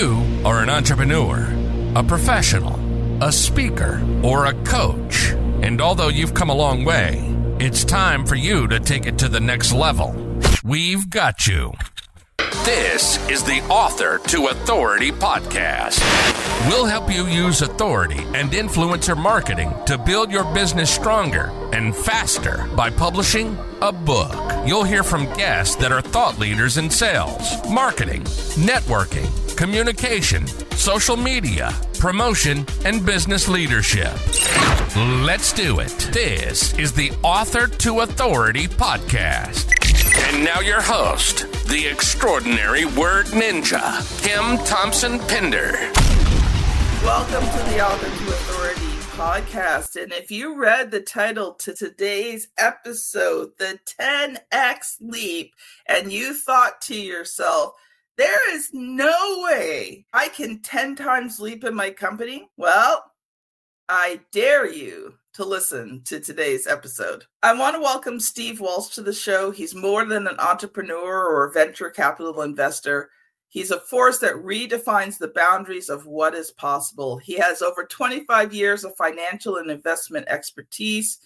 you 0.00 0.40
are 0.46 0.62
an 0.62 0.70
entrepreneur, 0.70 1.46
a 1.94 2.02
professional, 2.02 2.74
a 3.22 3.30
speaker, 3.30 4.02
or 4.22 4.46
a 4.46 4.54
coach, 4.64 5.32
and 5.62 5.78
although 5.78 6.08
you've 6.08 6.32
come 6.32 6.48
a 6.48 6.54
long 6.54 6.84
way, 6.86 7.18
it's 7.58 7.84
time 7.84 8.24
for 8.24 8.34
you 8.34 8.66
to 8.66 8.80
take 8.80 9.04
it 9.04 9.18
to 9.18 9.28
the 9.28 9.40
next 9.40 9.72
level. 9.72 10.14
We've 10.64 11.10
got 11.10 11.46
you. 11.46 11.74
This 12.64 13.18
is 13.30 13.42
the 13.42 13.62
Author 13.70 14.18
to 14.28 14.48
Authority 14.48 15.10
podcast. 15.10 15.98
We'll 16.68 16.84
help 16.84 17.10
you 17.10 17.26
use 17.26 17.62
authority 17.62 18.18
and 18.34 18.50
influencer 18.50 19.16
marketing 19.16 19.72
to 19.86 19.96
build 19.96 20.30
your 20.30 20.44
business 20.52 20.90
stronger 20.94 21.50
and 21.72 21.96
faster 21.96 22.68
by 22.76 22.90
publishing 22.90 23.56
a 23.80 23.90
book. 23.90 24.34
You'll 24.66 24.84
hear 24.84 25.02
from 25.02 25.24
guests 25.36 25.74
that 25.76 25.90
are 25.90 26.02
thought 26.02 26.38
leaders 26.38 26.76
in 26.76 26.90
sales, 26.90 27.40
marketing, 27.68 28.22
networking, 28.54 29.56
communication, 29.56 30.46
social 30.76 31.16
media, 31.16 31.72
promotion, 31.98 32.66
and 32.84 33.04
business 33.06 33.48
leadership. 33.48 34.12
Let's 35.24 35.52
do 35.52 35.80
it. 35.80 35.96
This 36.12 36.78
is 36.78 36.92
the 36.92 37.10
Author 37.22 37.66
to 37.68 38.00
Authority 38.00 38.68
podcast. 38.68 39.89
And 40.22 40.44
now, 40.44 40.60
your 40.60 40.80
host, 40.80 41.50
the 41.66 41.86
extraordinary 41.90 42.84
word 42.84 43.26
ninja, 43.26 44.00
Kim 44.22 44.58
Thompson 44.64 45.18
Pinder. 45.18 45.72
Welcome 47.02 47.42
to 47.42 47.70
the 47.70 47.84
Author 47.84 48.06
to 48.06 48.28
Authority 48.28 48.90
podcast. 49.16 50.00
And 50.00 50.12
if 50.12 50.30
you 50.30 50.56
read 50.56 50.90
the 50.90 51.00
title 51.00 51.54
to 51.54 51.74
today's 51.74 52.48
episode, 52.58 53.52
The 53.58 53.78
10X 54.00 54.96
Leap, 55.00 55.54
and 55.86 56.12
you 56.12 56.34
thought 56.34 56.80
to 56.82 56.94
yourself, 56.94 57.74
there 58.16 58.54
is 58.54 58.70
no 58.72 59.42
way 59.44 60.04
I 60.12 60.28
can 60.28 60.60
10 60.60 60.96
times 60.96 61.40
leap 61.40 61.64
in 61.64 61.74
my 61.74 61.90
company. 61.90 62.48
Well, 62.56 63.04
I 63.88 64.20
dare 64.32 64.70
you 64.70 65.14
to 65.34 65.44
listen 65.44 66.02
to 66.04 66.18
today's 66.18 66.66
episode. 66.66 67.24
I 67.42 67.54
want 67.56 67.76
to 67.76 67.80
welcome 67.80 68.18
Steve 68.18 68.60
Walsh 68.60 68.94
to 68.94 69.02
the 69.02 69.12
show. 69.12 69.50
He's 69.50 69.74
more 69.74 70.04
than 70.04 70.26
an 70.26 70.38
entrepreneur 70.40 71.26
or 71.26 71.52
venture 71.52 71.90
capital 71.90 72.42
investor. 72.42 73.10
He's 73.48 73.70
a 73.70 73.80
force 73.80 74.18
that 74.18 74.34
redefines 74.34 75.18
the 75.18 75.28
boundaries 75.28 75.88
of 75.88 76.06
what 76.06 76.34
is 76.34 76.50
possible. 76.50 77.18
He 77.18 77.34
has 77.38 77.62
over 77.62 77.84
25 77.84 78.52
years 78.52 78.84
of 78.84 78.96
financial 78.96 79.56
and 79.56 79.70
investment 79.70 80.26
expertise. 80.28 81.18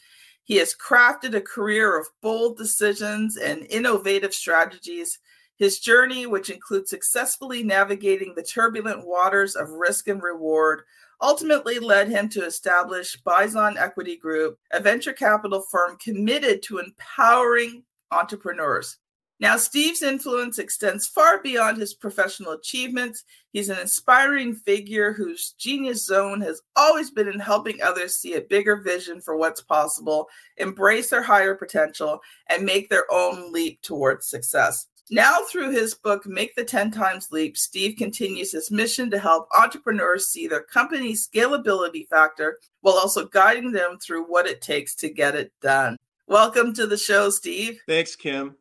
He 0.44 0.56
has 0.56 0.74
crafted 0.74 1.34
a 1.34 1.41
career 1.41 1.98
of 1.98 2.08
bold 2.20 2.58
decisions 2.58 3.39
and 3.39 3.66
innovative 3.70 4.34
strategies. 4.34 5.18
His 5.56 5.78
journey, 5.78 6.27
which 6.27 6.50
includes 6.50 6.91
successfully 6.91 7.62
navigating 7.62 8.34
the 8.34 8.42
turbulent 8.42 9.06
waters 9.06 9.56
of 9.56 9.70
risk 9.70 10.08
and 10.08 10.22
reward, 10.22 10.83
ultimately 11.20 11.79
led 11.79 12.09
him 12.09 12.29
to 12.31 12.45
establish 12.45 13.17
Bison 13.17 13.77
Equity 13.79 14.17
Group, 14.17 14.59
a 14.73 14.81
venture 14.81 15.12
capital 15.12 15.61
firm 15.70 15.97
committed 15.98 16.62
to 16.65 16.79
empowering 16.79 17.84
entrepreneurs. 18.11 18.98
Now, 19.41 19.57
Steve's 19.57 20.03
influence 20.03 20.59
extends 20.59 21.09
far 21.09 21.42
beyond 21.42 21.77
his 21.77 21.92
professional 21.92 22.53
achievements. 22.53 23.25
He's 23.53 23.69
an 23.69 23.81
inspiring 23.81 24.55
figure 24.55 25.12
whose 25.12 25.55
genius 25.59 26.07
zone 26.07 26.41
has 26.42 26.62
always 26.77 27.11
been 27.11 27.29
in 27.29 27.41
helping 27.41 27.83
others 27.83 28.17
see 28.17 28.35
a 28.35 28.41
bigger 28.41 28.77
vision 28.77 29.20
for 29.20 29.37
what's 29.37 29.61
possible, 29.61 30.29
embrace 30.59 31.11
their 31.11 31.23
higher 31.23 31.55
potential, 31.57 32.20
and 32.48 32.65
make 32.65 32.89
their 32.89 33.05
own 33.11 33.53
leap 33.53 33.83
towards 33.83 34.29
success. 34.29 34.87
Now, 35.10 35.41
through 35.50 35.72
his 35.72 35.94
book, 35.94 36.27
Make 36.27 36.55
the 36.55 36.64
10 36.64 36.91
Times 36.91 37.28
Leap, 37.30 37.58
Steve 37.58 37.97
continues 37.98 38.52
his 38.52 38.70
mission 38.70 39.11
to 39.11 39.19
help 39.19 39.48
entrepreneurs 39.55 40.28
see 40.28 40.46
their 40.46 40.62
company's 40.62 41.28
scalability 41.28 42.08
factor 42.08 42.58
while 42.80 42.94
also 42.94 43.27
guiding 43.27 43.70
them 43.70 43.98
through 43.98 44.24
what 44.24 44.46
it 44.46 44.62
takes 44.62 44.95
to 44.96 45.11
get 45.11 45.34
it 45.34 45.52
done. 45.61 45.98
Welcome 46.27 46.73
to 46.74 46.86
the 46.86 46.96
show, 46.96 47.29
Steve. 47.29 47.80
Thanks, 47.86 48.17
Kim. 48.17 48.56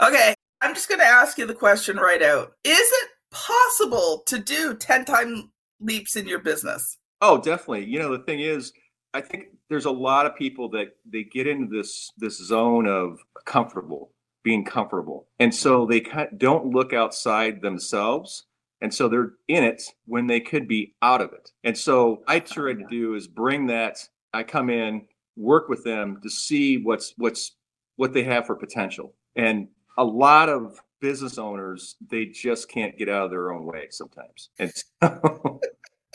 Okay, 0.00 0.34
I'm 0.62 0.74
just 0.74 0.88
going 0.88 1.00
to 1.00 1.06
ask 1.06 1.36
you 1.36 1.46
the 1.46 1.54
question 1.54 1.98
right 1.98 2.22
out. 2.22 2.54
Is 2.64 2.78
it 2.78 3.10
possible 3.30 4.22
to 4.24 4.38
do 4.38 4.74
10 4.74 5.04
time 5.04 5.50
leaps 5.80 6.16
in 6.16 6.26
your 6.26 6.38
business? 6.38 6.96
Oh, 7.20 7.36
definitely. 7.36 7.84
You 7.84 7.98
know, 7.98 8.16
the 8.16 8.24
thing 8.24 8.40
is, 8.40 8.72
I 9.12 9.20
think 9.20 9.48
there's 9.68 9.84
a 9.84 9.90
lot 9.90 10.24
of 10.24 10.34
people 10.34 10.70
that 10.70 10.96
they 11.04 11.24
get 11.24 11.46
into 11.46 11.76
this 11.76 12.10
this 12.16 12.38
zone 12.38 12.86
of 12.86 13.18
comfortable 13.44 14.12
being 14.48 14.64
comfortable. 14.64 15.26
And 15.38 15.54
so 15.54 15.86
mm-hmm. 15.86 15.90
they 15.90 16.26
don't 16.38 16.72
look 16.72 16.94
outside 16.94 17.60
themselves. 17.60 18.46
And 18.80 18.94
so 18.94 19.06
they're 19.06 19.32
in 19.46 19.62
it 19.62 19.82
when 20.06 20.26
they 20.26 20.40
could 20.40 20.66
be 20.66 20.94
out 21.02 21.20
of 21.20 21.34
it. 21.34 21.50
And 21.64 21.76
so 21.76 22.22
I 22.26 22.38
ah, 22.38 22.40
try 22.40 22.72
to 22.72 22.84
do 22.88 23.14
is 23.14 23.28
bring 23.28 23.66
that. 23.66 23.98
I 24.32 24.44
come 24.44 24.70
in, 24.70 25.06
work 25.36 25.68
with 25.68 25.84
them 25.84 26.20
to 26.22 26.30
see 26.30 26.78
what's 26.78 27.12
what's 27.18 27.56
what 27.96 28.14
they 28.14 28.22
have 28.22 28.46
for 28.46 28.56
potential. 28.56 29.12
And 29.36 29.68
a 29.98 30.04
lot 30.04 30.48
of 30.48 30.80
business 31.02 31.36
owners, 31.36 31.96
they 32.10 32.24
just 32.24 32.70
can't 32.70 32.96
get 32.96 33.10
out 33.10 33.24
of 33.24 33.30
their 33.30 33.52
own 33.52 33.66
way 33.66 33.88
sometimes. 33.90 34.48
And 34.58 34.72
so, 34.74 35.60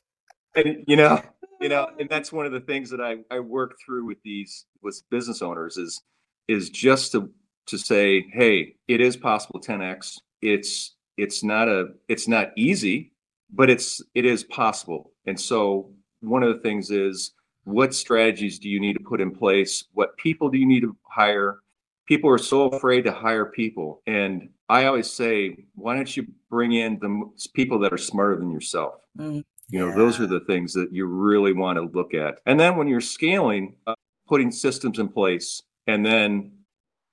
and 0.56 0.84
you 0.88 0.96
know, 0.96 1.22
you 1.62 1.70
know, 1.70 1.88
and 2.00 2.10
that's 2.10 2.32
one 2.32 2.48
of 2.48 2.52
the 2.52 2.62
things 2.62 2.90
that 2.90 3.00
I, 3.00 3.18
I 3.30 3.42
work 3.42 3.76
through 3.86 4.06
with 4.06 4.24
these 4.24 4.66
with 4.82 5.04
business 5.12 5.44
owners 5.44 5.78
is 5.78 6.02
is 6.48 6.72
just 6.72 7.12
to 7.12 7.30
to 7.68 7.78
say, 7.78 8.26
hey, 8.34 8.76
it 8.88 9.02
is 9.02 9.18
possible 9.18 9.60
10x. 9.60 10.20
It's 10.42 10.96
it's 11.18 11.44
not 11.44 11.68
a 11.68 11.90
it's 12.08 12.28
not 12.28 12.50
easy, 12.58 13.14
but 13.52 13.70
it's 13.70 14.02
it 14.16 14.26
is 14.26 14.44
possible. 14.44 15.12
And 15.26 15.40
so 15.40 15.92
one 16.22 16.44
of 16.44 16.54
the 16.54 16.62
things 16.62 16.90
is 16.90 17.34
what 17.66 17.94
strategies 17.94 18.60
do 18.60 18.70
you 18.70 18.80
need 18.80 18.94
to 18.94 19.04
put 19.04 19.22
in 19.22 19.32
place? 19.32 19.86
What 19.94 20.18
people 20.18 20.50
do 20.50 20.58
you 20.58 20.66
need 20.66 20.82
to 20.82 20.96
hire? 21.04 21.60
People 22.08 22.30
are 22.30 22.38
so 22.38 22.68
afraid 22.68 23.04
to 23.04 23.12
hire 23.12 23.46
people. 23.46 24.02
And 24.06 24.50
I 24.68 24.86
always 24.86 25.12
say, 25.12 25.66
why 25.76 25.96
don't 25.96 26.18
you 26.18 26.28
bring 26.50 26.74
in 26.74 27.00
the 27.00 27.30
people 27.54 27.80
that 27.80 27.94
are 27.94 27.98
smarter 27.98 28.36
than 28.36 28.52
yourself? 28.52 28.96
Mm, 29.18 29.44
you 29.70 29.80
know, 29.80 29.90
yeah. 29.90 29.96
those 29.96 30.20
are 30.20 30.28
the 30.28 30.42
things 30.42 30.74
that 30.74 30.92
you 30.92 31.06
really 31.06 31.54
want 31.54 31.78
to 31.78 31.98
look 31.98 32.14
at. 32.14 32.40
And 32.46 32.60
then 32.60 32.76
when 32.76 32.88
you're 32.88 33.00
scaling, 33.00 33.76
uh, 33.88 33.96
putting 34.28 34.52
systems 34.52 35.00
in 35.00 35.08
place 35.08 35.62
and 35.88 36.06
then 36.06 36.52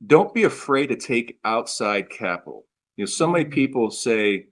don't 0.07 0.33
be 0.33 0.45
afraid 0.45 0.89
to 0.89 0.97
take 0.97 1.39
outside 1.45 2.11
capital. 2.11 2.67
You 2.97 3.05
know, 3.05 3.07
so 3.07 3.27
many 3.27 3.45
mm-hmm. 3.45 3.55
people 3.55 3.91
say 3.91 4.47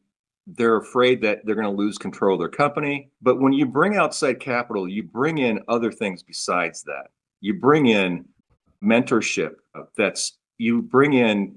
they're 0.47 0.77
afraid 0.77 1.21
that 1.23 1.45
they're 1.45 1.55
going 1.55 1.67
to 1.67 1.83
lose 1.83 1.99
control 1.99 2.35
of 2.35 2.41
their 2.41 2.49
company. 2.49 3.11
But 3.21 3.41
when 3.41 3.53
you 3.53 3.67
bring 3.67 3.97
outside 3.97 4.41
capital, 4.41 4.89
you 4.89 5.03
bring 5.03 5.39
in 5.39 5.61
other 5.69 5.93
things 5.93 6.23
besides 6.23 6.83
that. 6.85 7.09
You 7.41 7.55
bring 7.55 7.87
in 7.87 8.25
mentorship. 8.83 9.57
Uh, 9.75 9.83
that's 9.97 10.39
you 10.57 10.83
bring 10.83 11.13
in 11.13 11.57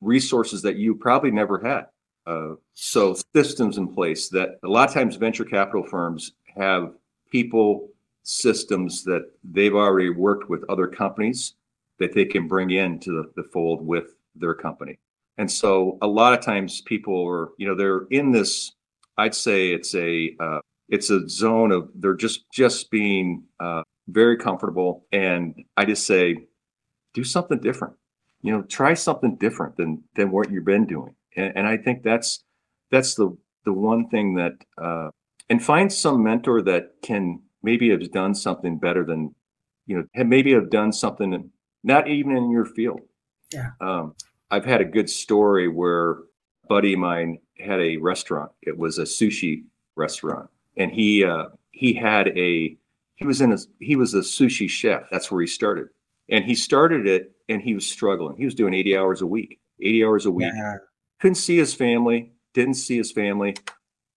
resources 0.00 0.62
that 0.62 0.76
you 0.76 0.94
probably 0.94 1.30
never 1.30 1.58
had. 1.58 1.86
Uh, 2.26 2.54
so 2.74 3.16
systems 3.34 3.78
in 3.78 3.88
place 3.88 4.28
that 4.28 4.58
a 4.62 4.68
lot 4.68 4.88
of 4.88 4.94
times 4.94 5.16
venture 5.16 5.44
capital 5.44 5.82
firms 5.82 6.32
have 6.56 6.92
people 7.30 7.88
systems 8.22 9.02
that 9.04 9.30
they've 9.52 9.74
already 9.74 10.10
worked 10.10 10.48
with 10.48 10.62
other 10.68 10.86
companies 10.86 11.54
that 12.00 12.12
they 12.12 12.24
can 12.24 12.48
bring 12.48 12.70
into 12.70 13.12
the, 13.12 13.42
the 13.42 13.48
fold 13.48 13.86
with 13.86 14.14
their 14.34 14.54
company. 14.54 14.98
And 15.38 15.50
so 15.50 15.98
a 16.02 16.06
lot 16.06 16.34
of 16.34 16.44
times 16.44 16.80
people 16.80 17.26
are, 17.26 17.50
you 17.56 17.66
know, 17.66 17.76
they're 17.76 18.06
in 18.10 18.32
this, 18.32 18.72
I'd 19.16 19.34
say 19.34 19.70
it's 19.70 19.94
a, 19.94 20.34
uh, 20.40 20.60
it's 20.88 21.10
a 21.10 21.28
zone 21.28 21.70
of 21.70 21.88
they're 21.94 22.14
just, 22.14 22.50
just 22.52 22.90
being 22.90 23.44
uh, 23.60 23.82
very 24.08 24.36
comfortable. 24.36 25.06
And 25.12 25.64
I 25.76 25.84
just 25.84 26.06
say, 26.06 26.36
do 27.14 27.24
something 27.24 27.58
different, 27.58 27.94
you 28.42 28.52
know, 28.52 28.62
try 28.62 28.94
something 28.94 29.36
different 29.36 29.76
than, 29.76 30.02
than 30.16 30.30
what 30.30 30.50
you've 30.50 30.64
been 30.64 30.86
doing. 30.86 31.14
And, 31.36 31.52
and 31.56 31.66
I 31.66 31.76
think 31.76 32.02
that's, 32.02 32.42
that's 32.90 33.14
the, 33.14 33.36
the 33.64 33.72
one 33.72 34.08
thing 34.08 34.34
that, 34.34 34.54
uh, 34.82 35.10
and 35.48 35.62
find 35.62 35.92
some 35.92 36.22
mentor 36.22 36.62
that 36.62 36.94
can 37.02 37.40
maybe 37.62 37.90
have 37.90 38.10
done 38.10 38.34
something 38.34 38.78
better 38.78 39.04
than, 39.04 39.34
you 39.86 39.96
know, 39.96 40.24
maybe 40.24 40.52
have 40.52 40.70
done 40.70 40.92
something 40.92 41.50
not 41.82 42.08
even 42.08 42.36
in 42.36 42.50
your 42.50 42.64
field. 42.64 43.00
Yeah. 43.52 43.70
Um, 43.80 44.14
I've 44.50 44.64
had 44.64 44.80
a 44.80 44.84
good 44.84 45.08
story 45.08 45.68
where 45.68 46.12
a 46.12 46.16
buddy 46.68 46.92
of 46.94 46.98
mine 46.98 47.38
had 47.58 47.80
a 47.80 47.96
restaurant. 47.96 48.50
It 48.62 48.76
was 48.76 48.98
a 48.98 49.02
sushi 49.02 49.64
restaurant, 49.96 50.48
and 50.76 50.90
he 50.90 51.24
uh, 51.24 51.46
he 51.70 51.92
had 51.94 52.28
a 52.28 52.76
he 53.16 53.24
was 53.24 53.40
in 53.40 53.52
a 53.52 53.58
he 53.80 53.96
was 53.96 54.14
a 54.14 54.20
sushi 54.20 54.68
chef. 54.68 55.04
That's 55.10 55.30
where 55.30 55.40
he 55.40 55.46
started, 55.46 55.88
and 56.28 56.44
he 56.44 56.54
started 56.54 57.06
it, 57.06 57.32
and 57.48 57.62
he 57.62 57.74
was 57.74 57.86
struggling. 57.86 58.36
He 58.36 58.44
was 58.44 58.54
doing 58.54 58.74
eighty 58.74 58.96
hours 58.96 59.22
a 59.22 59.26
week, 59.26 59.60
eighty 59.80 60.04
hours 60.04 60.26
a 60.26 60.30
week. 60.30 60.52
Yeah. 60.54 60.76
Couldn't 61.20 61.36
see 61.36 61.56
his 61.56 61.74
family. 61.74 62.32
Didn't 62.54 62.74
see 62.74 62.96
his 62.96 63.12
family, 63.12 63.56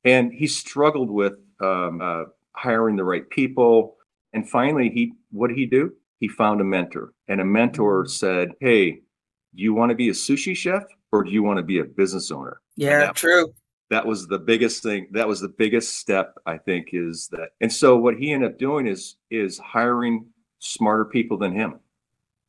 and 0.04 0.33
he 0.33 0.48
struggled 0.48 1.12
with 1.12 1.33
um, 1.60 2.01
uh, 2.01 2.24
hiring 2.54 2.95
the 2.95 3.04
right 3.04 3.30
people. 3.30 3.98
And 4.33 4.50
finally, 4.50 4.89
he 4.89 5.13
what 5.31 5.50
did 5.50 5.57
he 5.57 5.68
do? 5.68 5.94
He 6.24 6.30
found 6.30 6.62
a 6.62 6.64
mentor, 6.64 7.12
and 7.28 7.42
a 7.42 7.44
mentor 7.44 8.06
mm. 8.06 8.10
said, 8.10 8.54
Hey, 8.62 8.92
do 8.92 9.62
you 9.62 9.74
want 9.74 9.90
to 9.90 9.96
be 9.96 10.08
a 10.08 10.14
sushi 10.14 10.56
chef 10.56 10.84
or 11.12 11.22
do 11.22 11.31
you 11.31 11.44
want 11.44 11.58
to 11.58 11.64
be 11.64 11.80
a 11.80 11.84
business 11.84 12.31
owner? 12.31 12.62
Yeah, 12.78 13.12
true. 13.12 13.54
that 13.90 14.06
was 14.06 14.25
the 14.28 14.40
biggest 14.40 14.84
thing 14.84 15.08
that 15.12 15.28
was 15.28 15.42
the 15.42 15.50
biggest 15.50 15.98
step 15.98 16.34
i 16.46 16.58
think 16.58 16.90
is 16.94 17.28
that 17.28 17.50
and 17.62 17.72
so 17.72 17.98
what 17.98 18.16
he 18.16 18.31
ended 18.31 18.52
up 18.52 18.58
doing 18.58 18.88
is 18.88 19.18
is 19.30 19.60
hiring 19.60 20.25
smarter 20.60 21.06
people 21.06 21.38
than 21.38 21.54
him 21.54 21.80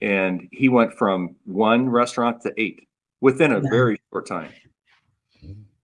and 0.01 0.49
he 0.53 0.69
went 0.69 0.95
from 0.95 1.35
one 1.45 1.91
restaurant 1.91 2.41
to 2.41 2.55
eight 2.57 2.89
within 3.21 3.53
a 3.53 3.57
yeah. 3.57 3.71
very 3.71 4.01
short 4.11 4.27
time 4.27 4.51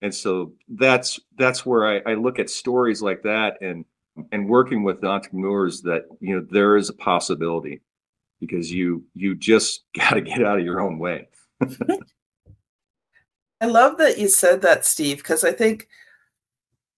and 0.01 0.15
so 0.15 0.53
that's 0.69 1.21
that's 1.37 1.67
where 1.67 1.85
I, 1.87 2.13
I 2.13 2.15
look 2.15 2.39
at 2.39 2.49
stories 2.49 3.03
like 3.03 3.23
that 3.25 3.59
and 3.61 3.85
and 4.33 4.49
working 4.49 4.83
with 4.83 5.05
entrepreneurs 5.05 5.83
that 5.83 6.07
you 6.21 6.35
know 6.35 6.47
there 6.51 6.77
is 6.77 6.89
a 6.89 6.95
possibility 6.95 7.81
because 8.41 8.73
you 8.73 9.05
you 9.15 9.35
just 9.35 9.85
got 9.97 10.15
to 10.15 10.21
get 10.21 10.45
out 10.45 10.59
of 10.59 10.65
your 10.65 10.81
own 10.81 10.99
way 10.99 11.29
I 13.61 13.67
love 13.67 13.99
that 13.99 14.19
you 14.19 14.29
said 14.29 14.63
that, 14.63 14.87
Steve, 14.87 15.19
because 15.19 15.45
I 15.45 15.53
think 15.53 15.89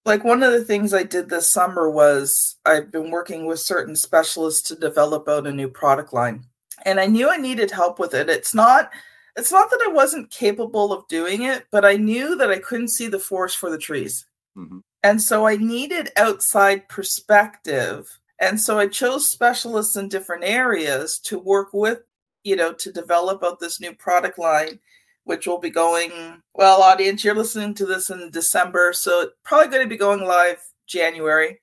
like 0.05 0.25
one 0.25 0.43
of 0.43 0.53
the 0.53 0.65
things 0.65 0.95
I 0.95 1.03
did 1.03 1.29
this 1.29 1.53
summer 1.53 1.91
was 1.91 2.57
I've 2.65 2.93
been 2.93 3.11
working 3.11 3.47
with 3.47 3.61
certain 3.61 3.97
specialists 3.97 4.69
to 4.69 4.77
develop 4.77 5.29
out 5.29 5.47
a 5.47 5.53
new 5.53 5.69
product 5.69 6.13
line. 6.13 6.45
And 6.85 6.99
I 7.01 7.07
knew 7.07 7.31
I 7.31 7.37
needed 7.37 7.71
help 7.71 7.99
with 7.99 8.15
it. 8.15 8.29
It's 8.29 8.55
not 8.55 8.91
it's 9.37 9.51
not 9.51 9.71
that 9.71 9.85
I 9.89 9.91
wasn't 9.91 10.31
capable 10.31 10.93
of 10.93 11.09
doing 11.09 11.43
it, 11.43 11.65
but 11.71 11.85
I 11.85 11.95
knew 11.95 12.37
that 12.37 12.51
I 12.51 12.59
couldn't 12.59 12.89
see 12.89 13.09
the 13.09 13.19
forest 13.19 13.57
for 13.57 13.71
the 13.71 13.79
trees. 13.79 14.27
Mm-hmm. 14.57 14.79
And 15.03 15.21
so 15.21 15.47
I 15.47 15.57
needed 15.57 16.11
outside 16.17 16.89
perspective. 16.89 18.09
And 18.41 18.61
so 18.61 18.79
I 18.79 18.89
chose 18.89 19.29
specialists 19.29 19.97
in 19.97 20.09
different 20.09 20.45
areas 20.45 21.19
to 21.25 21.39
work 21.39 21.69
with, 21.73 22.01
you 22.45 22.57
know, 22.57 22.73
to 22.75 22.93
develop 22.93 23.43
out 23.43 23.61
this 23.61 23.81
new 23.81 23.95
product 23.95 24.39
line 24.39 24.79
which 25.25 25.47
will 25.47 25.61
be 25.61 25.71
going 25.71 26.11
well 26.55 26.83
audience 26.83 27.23
you're 27.23 27.33
listening 27.33 27.73
to 27.73 27.87
this 27.87 28.11
in 28.11 28.29
december 28.33 28.93
so 28.93 29.21
it's 29.21 29.33
probably 29.45 29.69
going 29.69 29.81
to 29.81 29.89
be 29.89 29.97
going 29.97 30.21
live 30.21 30.59
january. 30.93 31.61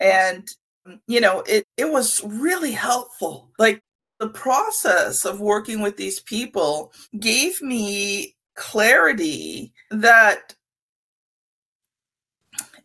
And 0.00 0.48
you 1.06 1.20
know 1.20 1.44
it 1.46 1.64
it 1.76 1.90
was 1.90 2.22
really 2.24 2.72
helpful. 2.72 3.50
Like 3.58 3.80
the 4.18 4.28
process 4.28 5.24
of 5.24 5.40
working 5.40 5.80
with 5.80 5.96
these 5.96 6.20
people 6.20 6.92
gave 7.18 7.60
me 7.62 8.34
clarity 8.56 9.72
that 9.90 10.54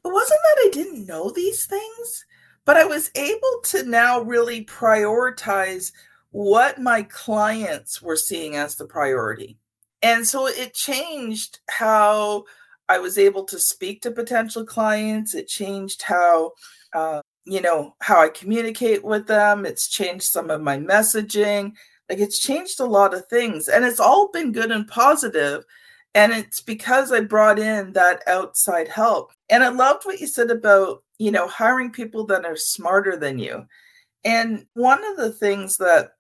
it 0.06 0.14
wasn't 0.14 0.40
that 0.44 0.62
I 0.66 0.70
didn't 0.72 1.08
know 1.08 1.32
these 1.32 1.66
things, 1.66 2.26
but 2.64 2.78
I 2.78 2.86
was 2.86 3.12
able 3.16 3.60
to 3.66 3.84
now 3.84 4.22
really 4.22 4.64
prioritize 4.66 5.92
what 6.32 6.80
my 6.80 7.04
clients 7.04 8.02
were 8.02 8.16
seeing 8.16 8.56
as 8.56 8.76
the 8.76 8.86
priority. 8.86 9.58
And 10.02 10.28
so 10.28 10.48
it 10.48 10.74
changed 10.74 11.60
how 11.70 12.44
I 12.88 13.00
was 13.00 13.18
able 13.18 13.46
to 13.46 13.60
speak 13.60 14.02
to 14.02 14.12
potential 14.12 14.64
clients. 14.64 15.34
It 15.34 15.48
changed 15.48 16.04
how, 16.04 16.52
uh, 16.94 17.22
you 17.46 17.62
know, 17.62 17.96
how 18.02 18.22
I 18.22 18.30
communicate 18.30 19.04
with 19.04 19.26
them. 19.26 19.66
It's 19.66 19.88
changed 19.88 20.26
some 20.26 20.52
of 20.52 20.62
my 20.62 20.78
messaging. 20.78 21.74
Like 22.10 22.20
it's 22.20 22.40
changed 22.40 22.80
a 22.80 22.86
lot 22.86 23.16
of 23.16 23.26
things. 23.28 23.68
And 23.68 23.84
it's 23.84 24.00
all 24.00 24.30
been 24.32 24.52
good 24.52 24.72
and 24.72 24.88
positive. 24.88 25.64
And 26.14 26.32
it's 26.32 26.62
because 26.62 27.12
I 27.12 27.22
brought 27.22 27.58
in 27.58 27.94
that 27.94 28.22
outside 28.28 28.88
help. 28.88 29.32
And 29.50 29.64
I 29.64 29.70
loved 29.70 30.06
what 30.06 30.20
you 30.20 30.28
said 30.28 30.50
about, 30.50 31.04
you 31.18 31.32
know, 31.32 31.48
hiring 31.48 31.92
people 31.92 32.26
that 32.28 32.46
are 32.46 32.58
smarter 32.58 33.16
than 33.16 33.40
you. 33.40 33.66
And 34.24 34.66
one 34.74 35.04
of 35.06 35.18
the 35.18 35.32
things 35.32 35.78
that 35.78 36.14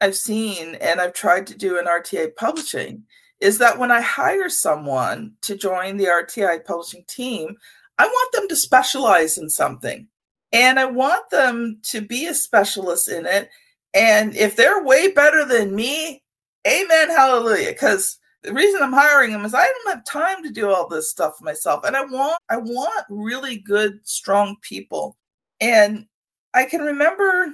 I've 0.00 0.16
seen 0.16 0.76
and 0.76 1.00
I've 1.00 1.12
tried 1.12 1.46
to 1.48 1.58
do 1.58 1.78
in 1.78 1.86
RTI 1.86 2.36
publishing 2.36 3.02
is 3.40 3.58
that 3.58 3.78
when 3.78 3.90
I 3.90 4.00
hire 4.00 4.48
someone 4.48 5.32
to 5.42 5.56
join 5.56 5.96
the 5.96 6.06
RTI 6.06 6.64
publishing 6.64 7.04
team, 7.08 7.56
I 7.98 8.06
want 8.06 8.32
them 8.32 8.48
to 8.48 8.56
specialize 8.56 9.38
in 9.38 9.50
something. 9.50 10.06
And 10.52 10.78
I 10.78 10.86
want 10.86 11.30
them 11.30 11.80
to 11.90 12.00
be 12.00 12.26
a 12.26 12.34
specialist 12.34 13.08
in 13.08 13.26
it. 13.26 13.50
And 13.92 14.36
if 14.36 14.56
they're 14.56 14.82
way 14.82 15.12
better 15.12 15.44
than 15.44 15.74
me, 15.74 16.22
amen, 16.66 17.10
hallelujah. 17.10 17.72
Because 17.72 18.18
the 18.42 18.52
reason 18.52 18.82
I'm 18.82 18.92
hiring 18.92 19.32
them 19.32 19.44
is 19.44 19.54
I 19.54 19.66
don't 19.66 19.94
have 19.94 20.04
time 20.04 20.42
to 20.42 20.50
do 20.50 20.70
all 20.70 20.88
this 20.88 21.10
stuff 21.10 21.40
myself. 21.40 21.84
And 21.84 21.96
I 21.96 22.04
want 22.04 22.40
I 22.48 22.56
want 22.56 23.04
really 23.08 23.58
good, 23.58 24.00
strong 24.04 24.56
people. 24.62 25.16
And 25.60 26.06
I 26.54 26.64
can 26.64 26.82
remember 26.82 27.52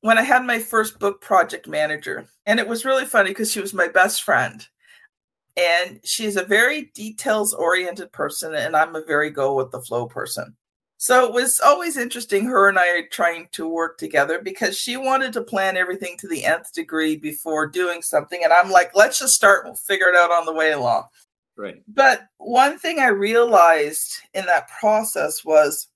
when 0.00 0.18
I 0.18 0.22
had 0.22 0.44
my 0.44 0.58
first 0.58 0.98
book 0.98 1.20
project 1.20 1.66
manager, 1.66 2.28
and 2.46 2.60
it 2.60 2.68
was 2.68 2.84
really 2.84 3.04
funny 3.04 3.30
because 3.30 3.50
she 3.50 3.60
was 3.60 3.74
my 3.74 3.88
best 3.88 4.22
friend 4.22 4.66
and 5.58 6.00
she's 6.04 6.36
a 6.36 6.44
very 6.44 6.90
details 6.94 7.52
oriented 7.52 8.12
person 8.12 8.54
and 8.54 8.76
i'm 8.76 8.94
a 8.94 9.04
very 9.04 9.30
go 9.30 9.54
with 9.54 9.70
the 9.70 9.80
flow 9.80 10.06
person 10.06 10.56
so 11.00 11.24
it 11.24 11.32
was 11.32 11.60
always 11.60 11.96
interesting 11.96 12.44
her 12.44 12.68
and 12.68 12.78
i 12.78 13.02
trying 13.10 13.48
to 13.52 13.68
work 13.68 13.96
together 13.96 14.40
because 14.42 14.76
she 14.76 14.96
wanted 14.96 15.32
to 15.32 15.40
plan 15.40 15.76
everything 15.76 16.16
to 16.18 16.28
the 16.28 16.44
nth 16.44 16.72
degree 16.72 17.16
before 17.16 17.66
doing 17.66 18.02
something 18.02 18.40
and 18.44 18.52
i'm 18.52 18.70
like 18.70 18.90
let's 18.94 19.18
just 19.18 19.34
start 19.34 19.64
we'll 19.64 19.74
figure 19.74 20.08
it 20.08 20.16
out 20.16 20.30
on 20.30 20.44
the 20.44 20.52
way 20.52 20.72
along. 20.72 21.04
Right. 21.56 21.82
But 21.88 22.28
one 22.36 22.78
thing 22.78 22.98
i 22.98 23.08
realized 23.08 24.20
in 24.34 24.44
that 24.46 24.68
process 24.68 25.44
was 25.44 25.88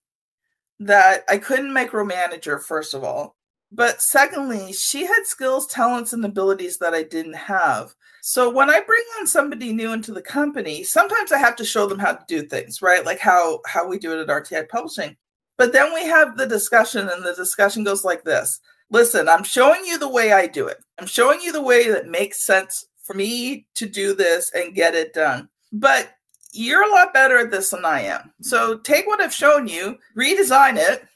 that 0.81 1.25
i 1.29 1.37
couldn't 1.37 1.75
micromanager 1.75 2.61
first 2.63 2.95
of 2.95 3.05
all 3.05 3.37
but 3.71 4.03
secondly 4.03 4.73
she 4.73 5.05
had 5.05 5.25
skills 5.25 5.67
talents 5.67 6.13
and 6.13 6.25
abilities 6.25 6.79
that 6.79 6.95
i 6.95 7.03
didn't 7.03 7.37
have 7.37 7.95
so 8.25 8.49
when 8.49 8.71
I 8.71 8.81
bring 8.81 9.03
on 9.19 9.27
somebody 9.27 9.73
new 9.73 9.93
into 9.93 10.13
the 10.13 10.23
company, 10.23 10.85
sometimes 10.85 11.33
I 11.33 11.39
have 11.39 11.57
to 11.57 11.65
show 11.65 11.89
them 11.89 11.99
how 11.99 12.13
to 12.13 12.25
do 12.29 12.43
things, 12.43 12.81
right? 12.81 13.05
Like 13.05 13.19
how 13.19 13.59
how 13.67 13.89
we 13.89 13.99
do 13.99 14.17
it 14.17 14.23
at 14.23 14.29
RTI 14.29 14.69
Publishing. 14.69 15.17
But 15.59 15.73
then 15.73 15.93
we 15.93 16.05
have 16.05 16.37
the 16.37 16.47
discussion 16.47 17.09
and 17.09 17.25
the 17.25 17.35
discussion 17.35 17.83
goes 17.83 18.05
like 18.05 18.23
this. 18.23 18.61
Listen, 18.91 19.29
I'm 19.29 19.43
showing 19.43 19.85
you 19.85 19.99
the 19.99 20.09
way 20.09 20.33
I 20.33 20.47
do 20.47 20.69
it. 20.69 20.79
I'm 21.01 21.07
showing 21.07 21.41
you 21.41 21.51
the 21.51 21.61
way 21.61 21.89
that 21.89 22.07
makes 22.07 22.47
sense 22.47 22.87
for 23.03 23.15
me 23.15 23.67
to 23.75 23.87
do 23.87 24.15
this 24.15 24.53
and 24.55 24.73
get 24.73 24.95
it 24.95 25.15
done. 25.15 25.49
But 25.73 26.13
you're 26.53 26.89
a 26.89 26.93
lot 26.93 27.13
better 27.13 27.39
at 27.39 27.51
this 27.51 27.71
than 27.71 27.85
I 27.85 28.03
am. 28.03 28.33
So 28.41 28.79
take 28.79 29.09
what 29.09 29.21
I've 29.21 29.35
shown 29.35 29.67
you, 29.67 29.99
redesign 30.17 30.77
it, 30.77 31.09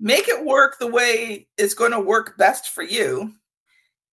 make 0.00 0.26
it 0.26 0.44
work 0.44 0.80
the 0.80 0.90
way 0.90 1.46
it's 1.56 1.74
going 1.74 1.92
to 1.92 2.00
work 2.00 2.36
best 2.38 2.70
for 2.70 2.82
you, 2.82 3.34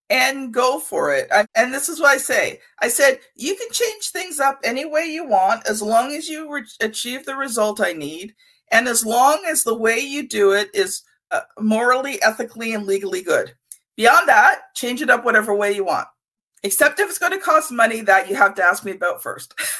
and 0.09 0.53
go 0.53 0.79
for 0.79 1.13
it. 1.13 1.27
I, 1.31 1.45
and 1.55 1.73
this 1.73 1.89
is 1.89 1.99
what 1.99 2.09
I 2.09 2.17
say 2.17 2.59
I 2.81 2.87
said, 2.87 3.19
you 3.35 3.55
can 3.55 3.69
change 3.71 4.09
things 4.09 4.39
up 4.39 4.59
any 4.63 4.85
way 4.85 5.05
you 5.05 5.27
want 5.27 5.67
as 5.67 5.81
long 5.81 6.13
as 6.13 6.27
you 6.27 6.51
re- 6.51 6.63
achieve 6.81 7.25
the 7.25 7.35
result 7.35 7.81
I 7.81 7.93
need. 7.93 8.33
And 8.71 8.87
as 8.87 9.05
long 9.05 9.43
as 9.47 9.63
the 9.63 9.77
way 9.77 9.99
you 9.99 10.27
do 10.27 10.51
it 10.51 10.69
is 10.73 11.03
uh, 11.31 11.41
morally, 11.59 12.21
ethically, 12.21 12.73
and 12.73 12.85
legally 12.85 13.21
good. 13.21 13.53
Beyond 13.95 14.27
that, 14.27 14.73
change 14.75 15.01
it 15.01 15.09
up 15.09 15.25
whatever 15.25 15.55
way 15.55 15.73
you 15.73 15.85
want. 15.85 16.07
Except 16.63 16.99
if 16.99 17.09
it's 17.09 17.19
going 17.19 17.31
to 17.31 17.37
cost 17.39 17.71
money, 17.71 18.01
that 18.01 18.29
you 18.29 18.35
have 18.35 18.55
to 18.55 18.63
ask 18.63 18.83
me 18.83 18.91
about 18.91 19.23
first. 19.23 19.53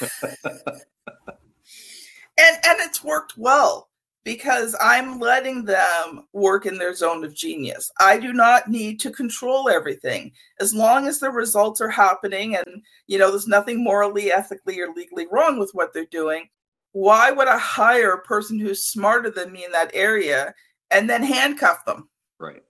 and 2.38 2.56
and 2.64 2.78
it's 2.80 3.04
worked 3.04 3.34
well 3.36 3.88
because 4.28 4.76
I'm 4.78 5.18
letting 5.18 5.64
them 5.64 6.26
work 6.34 6.66
in 6.66 6.76
their 6.76 6.94
zone 6.94 7.24
of 7.24 7.34
genius. 7.34 7.90
I 7.98 8.18
do 8.18 8.34
not 8.34 8.68
need 8.68 9.00
to 9.00 9.10
control 9.10 9.70
everything. 9.70 10.32
As 10.60 10.74
long 10.74 11.06
as 11.06 11.18
the 11.18 11.30
results 11.30 11.80
are 11.80 11.88
happening 11.88 12.54
and 12.54 12.82
you 13.06 13.16
know 13.16 13.30
there's 13.30 13.48
nothing 13.48 13.82
morally, 13.82 14.30
ethically 14.30 14.78
or 14.80 14.88
legally 14.94 15.26
wrong 15.32 15.58
with 15.58 15.70
what 15.72 15.94
they're 15.94 16.04
doing, 16.10 16.46
why 16.92 17.30
would 17.30 17.48
I 17.48 17.56
hire 17.56 18.12
a 18.12 18.22
person 18.22 18.58
who's 18.58 18.84
smarter 18.84 19.30
than 19.30 19.50
me 19.50 19.64
in 19.64 19.72
that 19.72 19.92
area 19.94 20.54
and 20.90 21.08
then 21.08 21.22
handcuff 21.22 21.86
them? 21.86 22.10
Right. 22.38 22.62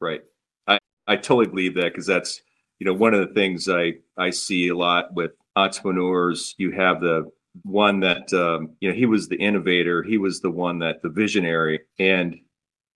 Right. 0.00 0.22
I 0.66 0.78
I 1.06 1.16
totally 1.16 1.48
believe 1.48 1.74
that 1.74 1.92
because 1.92 2.06
that's 2.06 2.40
you 2.78 2.86
know 2.86 2.94
one 2.94 3.12
of 3.12 3.20
the 3.20 3.34
things 3.34 3.68
I 3.68 3.96
I 4.16 4.30
see 4.30 4.68
a 4.68 4.76
lot 4.78 5.12
with 5.12 5.32
entrepreneurs 5.56 6.54
you 6.56 6.70
have 6.70 7.02
the 7.02 7.30
one 7.62 8.00
that 8.00 8.32
um, 8.32 8.70
you 8.80 8.88
know 8.88 8.94
he 8.94 9.06
was 9.06 9.28
the 9.28 9.36
innovator 9.36 10.02
he 10.02 10.18
was 10.18 10.40
the 10.40 10.50
one 10.50 10.78
that 10.78 11.02
the 11.02 11.08
visionary 11.08 11.80
and 11.98 12.38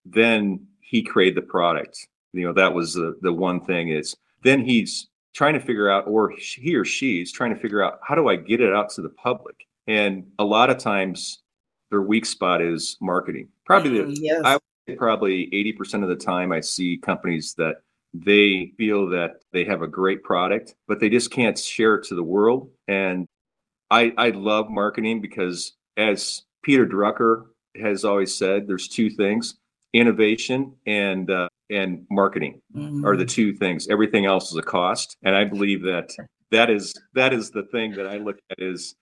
then 0.04 0.66
he 0.80 1.02
created 1.02 1.36
the 1.36 1.46
product. 1.46 2.06
You 2.32 2.46
know 2.46 2.52
that 2.54 2.74
was 2.74 2.94
the, 2.94 3.16
the 3.22 3.32
one 3.32 3.64
thing 3.64 3.88
is 3.88 4.14
then 4.42 4.64
he's 4.64 5.08
trying 5.34 5.54
to 5.54 5.60
figure 5.60 5.90
out 5.90 6.06
or 6.06 6.32
he 6.36 6.74
or 6.76 6.84
she 6.84 7.22
is 7.22 7.32
trying 7.32 7.54
to 7.54 7.60
figure 7.60 7.82
out 7.82 7.98
how 8.02 8.14
do 8.14 8.28
i 8.28 8.36
get 8.36 8.60
it 8.60 8.72
out 8.72 8.90
to 8.90 9.02
the 9.02 9.08
public? 9.08 9.56
And 9.86 10.26
a 10.38 10.44
lot 10.44 10.70
of 10.70 10.78
times 10.78 11.42
their 11.90 12.02
weak 12.02 12.26
spot 12.26 12.62
is 12.62 12.96
marketing. 13.00 13.48
Probably 13.66 13.90
the, 13.90 14.04
mm, 14.04 14.18
yes. 14.20 14.42
i 14.44 14.58
probably 14.98 15.48
80% 15.80 16.02
of 16.02 16.10
the 16.10 16.16
time 16.16 16.52
i 16.52 16.60
see 16.60 16.98
companies 16.98 17.54
that 17.56 17.76
they 18.12 18.72
feel 18.76 19.08
that 19.08 19.36
they 19.50 19.64
have 19.64 19.80
a 19.80 19.88
great 19.88 20.22
product 20.22 20.74
but 20.86 21.00
they 21.00 21.08
just 21.08 21.30
can't 21.30 21.58
share 21.58 21.94
it 21.94 22.04
to 22.04 22.14
the 22.14 22.22
world 22.22 22.68
and 22.86 23.26
I, 23.94 24.12
I 24.18 24.30
love 24.30 24.70
marketing 24.70 25.20
because 25.20 25.74
as 25.96 26.42
Peter 26.62 26.84
Drucker 26.84 27.44
has 27.80 28.04
always 28.04 28.34
said, 28.34 28.66
there's 28.66 28.88
two 28.88 29.08
things: 29.08 29.54
innovation 29.92 30.74
and 30.86 31.30
uh, 31.30 31.48
and 31.70 32.04
marketing 32.10 32.60
mm-hmm. 32.74 33.06
are 33.06 33.16
the 33.16 33.24
two 33.24 33.54
things. 33.54 33.86
Everything 33.88 34.26
else 34.26 34.50
is 34.50 34.56
a 34.56 34.62
cost, 34.62 35.16
and 35.22 35.36
I 35.36 35.44
believe 35.44 35.82
that 35.82 36.10
that 36.50 36.70
is 36.70 36.92
that 37.14 37.32
is 37.32 37.50
the 37.50 37.64
thing 37.70 37.92
that 37.92 38.08
I 38.08 38.16
look 38.16 38.38
at 38.50 38.58
is 38.58 38.96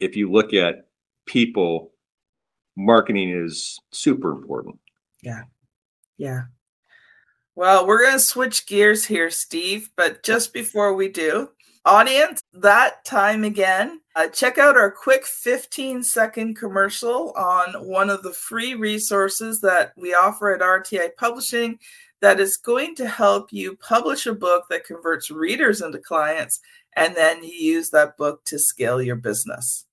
if 0.00 0.16
you 0.16 0.30
look 0.30 0.52
at 0.52 0.86
people, 1.24 1.92
marketing 2.76 3.30
is 3.30 3.78
super 3.92 4.32
important. 4.32 4.78
Yeah. 5.22 5.44
Yeah. 6.18 6.42
Well, 7.54 7.86
we're 7.86 8.02
going 8.02 8.12
to 8.12 8.20
switch 8.20 8.66
gears 8.66 9.06
here, 9.06 9.30
Steve. 9.30 9.88
But 9.96 10.22
just 10.22 10.52
before 10.52 10.94
we 10.94 11.08
do, 11.08 11.48
audience, 11.86 12.42
that 12.52 13.04
time 13.04 13.44
again, 13.44 14.00
uh, 14.16 14.26
check 14.28 14.58
out 14.58 14.76
our 14.76 14.90
quick 14.90 15.24
15 15.24 16.02
second 16.02 16.56
commercial 16.56 17.32
on 17.32 17.86
one 17.86 18.10
of 18.10 18.22
the 18.22 18.32
free 18.32 18.74
resources 18.74 19.60
that 19.60 19.92
we 19.96 20.12
offer 20.12 20.52
at 20.52 20.60
RTI 20.60 21.16
Publishing 21.16 21.78
that 22.20 22.40
is 22.40 22.56
going 22.56 22.94
to 22.96 23.08
help 23.08 23.52
you 23.52 23.76
publish 23.76 24.26
a 24.26 24.34
book 24.34 24.64
that 24.68 24.84
converts 24.84 25.30
readers 25.30 25.80
into 25.80 25.98
clients 25.98 26.60
and 26.96 27.14
then 27.14 27.44
you 27.44 27.52
use 27.52 27.90
that 27.90 28.16
book 28.16 28.44
to 28.46 28.58
scale 28.58 29.00
your 29.00 29.16
business. 29.16 29.85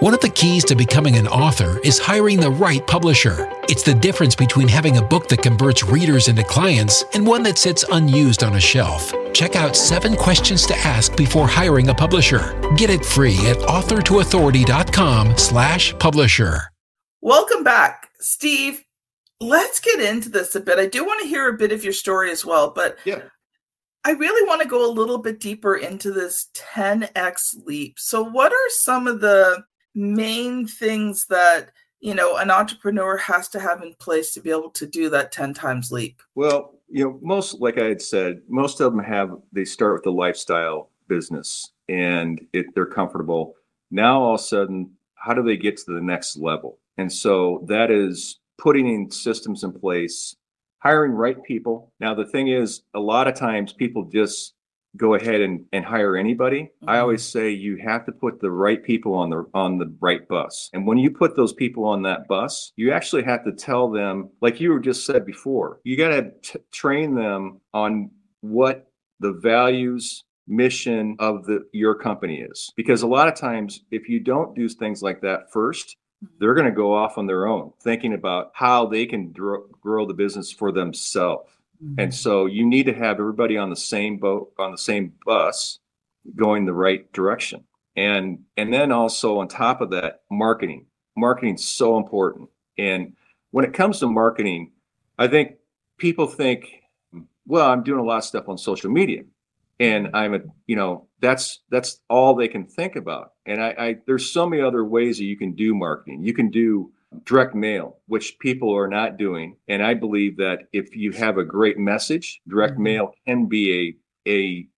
One 0.00 0.14
of 0.14 0.20
the 0.20 0.30
keys 0.30 0.64
to 0.64 0.74
becoming 0.74 1.16
an 1.16 1.28
author 1.28 1.78
is 1.80 1.98
hiring 1.98 2.40
the 2.40 2.50
right 2.50 2.86
publisher. 2.86 3.50
It's 3.68 3.82
the 3.82 3.94
difference 3.94 4.34
between 4.34 4.66
having 4.66 4.96
a 4.96 5.02
book 5.02 5.28
that 5.28 5.42
converts 5.42 5.84
readers 5.84 6.28
into 6.28 6.42
clients 6.42 7.04
and 7.12 7.26
one 7.26 7.42
that 7.42 7.58
sits 7.58 7.84
unused 7.90 8.42
on 8.42 8.56
a 8.56 8.60
shelf. 8.60 9.12
Check 9.34 9.56
out 9.56 9.76
seven 9.76 10.16
questions 10.16 10.64
to 10.66 10.76
ask 10.78 11.14
before 11.16 11.46
hiring 11.46 11.90
a 11.90 11.94
publisher. 11.94 12.58
Get 12.76 12.88
it 12.88 13.04
free 13.04 13.36
at 13.46 13.58
authortoauthority.com 13.58 15.36
slash 15.36 15.98
publisher. 15.98 16.70
Welcome 17.20 17.62
back. 17.62 18.08
Steve, 18.20 18.82
let's 19.40 19.80
get 19.80 20.00
into 20.00 20.30
this 20.30 20.54
a 20.54 20.60
bit. 20.60 20.78
I 20.78 20.86
do 20.86 21.04
want 21.04 21.20
to 21.20 21.28
hear 21.28 21.48
a 21.48 21.58
bit 21.58 21.72
of 21.72 21.84
your 21.84 21.92
story 21.92 22.30
as 22.30 22.44
well, 22.44 22.70
but 22.70 22.96
yeah. 23.04 23.22
I 24.04 24.12
really 24.12 24.48
want 24.48 24.62
to 24.62 24.68
go 24.68 24.88
a 24.88 24.92
little 24.92 25.18
bit 25.18 25.40
deeper 25.40 25.76
into 25.76 26.10
this 26.12 26.48
10x 26.54 27.66
leap. 27.66 27.98
So, 27.98 28.22
what 28.22 28.52
are 28.52 28.68
some 28.68 29.06
of 29.06 29.20
the 29.20 29.64
main 29.94 30.66
things 30.66 31.26
that 31.26 31.70
you 32.00 32.14
know 32.14 32.36
an 32.36 32.50
entrepreneur 32.50 33.16
has 33.18 33.48
to 33.48 33.60
have 33.60 33.82
in 33.82 33.94
place 33.94 34.32
to 34.32 34.40
be 34.40 34.50
able 34.50 34.70
to 34.70 34.86
do 34.86 35.10
that 35.10 35.32
10 35.32 35.54
times 35.54 35.92
leap? 35.92 36.22
Well, 36.34 36.74
you 36.88 37.04
know, 37.04 37.18
most 37.22 37.60
like 37.60 37.78
I 37.78 37.84
had 37.84 38.02
said, 38.02 38.42
most 38.48 38.80
of 38.80 38.92
them 38.92 39.04
have 39.04 39.36
they 39.52 39.64
start 39.64 39.94
with 39.94 40.04
the 40.04 40.12
lifestyle 40.12 40.90
business 41.08 41.72
and 41.88 42.40
it, 42.52 42.74
they're 42.74 42.86
comfortable. 42.86 43.54
Now 43.90 44.22
all 44.22 44.34
of 44.34 44.40
a 44.40 44.44
sudden, 44.44 44.90
how 45.14 45.34
do 45.34 45.42
they 45.42 45.56
get 45.56 45.76
to 45.78 45.94
the 45.94 46.00
next 46.00 46.36
level? 46.36 46.78
And 46.96 47.12
so 47.12 47.64
that 47.68 47.90
is 47.90 48.40
putting 48.58 48.88
in 48.88 49.10
systems 49.10 49.64
in 49.64 49.72
place, 49.72 50.36
hiring 50.80 51.12
right 51.12 51.42
people. 51.44 51.92
Now, 52.00 52.14
the 52.14 52.26
thing 52.26 52.48
is, 52.48 52.82
a 52.94 53.00
lot 53.00 53.28
of 53.28 53.34
times 53.34 53.72
people 53.72 54.04
just 54.04 54.54
go 54.96 55.14
ahead 55.14 55.40
and, 55.40 55.64
and 55.72 55.84
hire 55.84 56.16
anybody. 56.16 56.62
Mm-hmm. 56.62 56.90
I 56.90 56.98
always 56.98 57.22
say 57.22 57.50
you 57.50 57.76
have 57.84 58.04
to 58.06 58.12
put 58.12 58.40
the 58.40 58.50
right 58.50 58.82
people 58.82 59.14
on 59.14 59.30
the 59.30 59.44
on 59.54 59.78
the 59.78 59.94
right 60.00 60.26
bus. 60.28 60.70
And 60.72 60.86
when 60.86 60.98
you 60.98 61.10
put 61.10 61.36
those 61.36 61.52
people 61.52 61.84
on 61.84 62.02
that 62.02 62.26
bus, 62.28 62.72
you 62.76 62.92
actually 62.92 63.22
have 63.24 63.44
to 63.44 63.52
tell 63.52 63.90
them, 63.90 64.30
like 64.40 64.60
you 64.60 64.70
were 64.70 64.80
just 64.80 65.06
said 65.06 65.24
before, 65.24 65.80
you 65.84 65.96
got 65.96 66.08
to 66.08 66.60
train 66.72 67.14
them 67.14 67.60
on 67.72 68.10
what 68.40 68.90
the 69.20 69.32
values 69.32 70.24
mission 70.48 71.14
of 71.20 71.44
the 71.46 71.60
your 71.72 71.94
company 71.94 72.40
is 72.40 72.72
because 72.74 73.02
a 73.02 73.06
lot 73.06 73.28
of 73.28 73.36
times 73.36 73.82
if 73.92 74.08
you 74.08 74.18
don't 74.18 74.56
do 74.56 74.68
things 74.68 75.00
like 75.00 75.20
that 75.20 75.42
first 75.52 75.96
they're 76.38 76.54
going 76.54 76.66
to 76.66 76.72
go 76.72 76.94
off 76.94 77.18
on 77.18 77.26
their 77.26 77.46
own 77.46 77.72
thinking 77.82 78.14
about 78.14 78.50
how 78.54 78.86
they 78.86 79.06
can 79.06 79.32
grow, 79.32 79.66
grow 79.80 80.06
the 80.06 80.14
business 80.14 80.52
for 80.52 80.72
themselves. 80.72 81.50
Mm-hmm. 81.82 82.00
and 82.00 82.14
so 82.14 82.44
you 82.44 82.66
need 82.66 82.84
to 82.84 82.92
have 82.92 83.18
everybody 83.18 83.56
on 83.56 83.70
the 83.70 83.76
same 83.76 84.18
boat 84.18 84.52
on 84.58 84.70
the 84.70 84.78
same 84.78 85.14
bus 85.24 85.78
going 86.36 86.66
the 86.66 86.74
right 86.74 87.10
direction. 87.12 87.64
And 87.96 88.40
and 88.58 88.72
then 88.72 88.92
also 88.92 89.38
on 89.38 89.48
top 89.48 89.80
of 89.80 89.90
that 89.90 90.20
marketing. 90.30 90.86
Marketing 91.16 91.54
is 91.54 91.64
so 91.64 91.96
important. 91.96 92.50
And 92.76 93.14
when 93.50 93.64
it 93.64 93.72
comes 93.72 93.98
to 94.00 94.06
marketing 94.06 94.70
i 95.18 95.26
think 95.26 95.52
people 95.98 96.26
think 96.26 96.82
well 97.46 97.70
i'm 97.70 97.82
doing 97.82 98.00
a 98.00 98.04
lot 98.04 98.18
of 98.18 98.24
stuff 98.24 98.48
on 98.48 98.58
social 98.58 98.90
media 98.90 99.22
and 99.80 100.10
i'm 100.14 100.34
a 100.34 100.40
you 100.66 100.76
know 100.76 101.08
that's 101.20 101.60
that's 101.70 102.00
all 102.08 102.34
they 102.34 102.48
can 102.48 102.66
think 102.66 102.96
about. 102.96 103.32
And 103.46 103.62
I, 103.62 103.74
I 103.78 103.96
there's 104.06 104.30
so 104.30 104.46
many 104.46 104.62
other 104.62 104.84
ways 104.84 105.18
that 105.18 105.24
you 105.24 105.36
can 105.36 105.54
do 105.54 105.74
marketing. 105.74 106.24
You 106.24 106.34
can 106.34 106.50
do 106.50 106.92
direct 107.24 107.54
mail 107.54 107.98
which 108.06 108.38
people 108.38 108.74
are 108.74 108.88
not 108.88 109.16
doing. 109.16 109.56
And 109.68 109.82
i 109.82 109.94
believe 109.94 110.36
that 110.36 110.60
if 110.72 110.94
you 110.94 111.12
have 111.12 111.38
a 111.38 111.44
great 111.44 111.78
message 111.78 112.40
direct 112.48 112.74
mm-hmm. 112.74 112.82
mail 112.82 113.12
can 113.26 113.46
be 113.46 113.96
a 114.26 114.30
a 114.30 114.68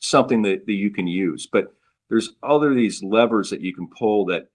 something 0.00 0.42
that, 0.42 0.66
that 0.66 0.72
you 0.74 0.90
can 0.90 1.06
use. 1.06 1.48
But 1.50 1.72
there's 2.08 2.32
other 2.42 2.74
these 2.74 3.02
levers 3.02 3.50
that 3.50 3.60
you 3.60 3.74
can 3.74 3.88
pull 3.88 4.26
that 4.26 4.48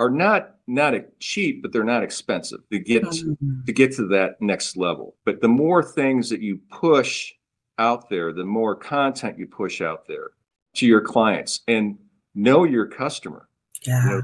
are 0.00 0.10
not 0.10 0.56
not 0.66 0.94
cheap 1.20 1.62
but 1.62 1.72
they're 1.72 1.84
not 1.84 2.02
expensive 2.02 2.60
to 2.72 2.78
get 2.78 3.04
mm-hmm. 3.04 3.64
to 3.66 3.72
get 3.72 3.94
to 3.96 4.08
that 4.08 4.40
next 4.40 4.76
level. 4.76 5.16
But 5.24 5.40
the 5.40 5.48
more 5.48 5.82
things 5.82 6.28
that 6.30 6.40
you 6.40 6.60
push 6.70 7.32
out 7.78 8.08
there, 8.08 8.32
the 8.32 8.44
more 8.44 8.74
content 8.74 9.38
you 9.38 9.46
push 9.46 9.80
out 9.80 10.06
there 10.06 10.30
to 10.74 10.86
your 10.86 11.00
clients 11.00 11.60
and 11.68 11.98
know 12.34 12.64
your 12.64 12.86
customer. 12.86 13.48
Yeah. 13.86 14.04
You 14.04 14.10
know, 14.10 14.22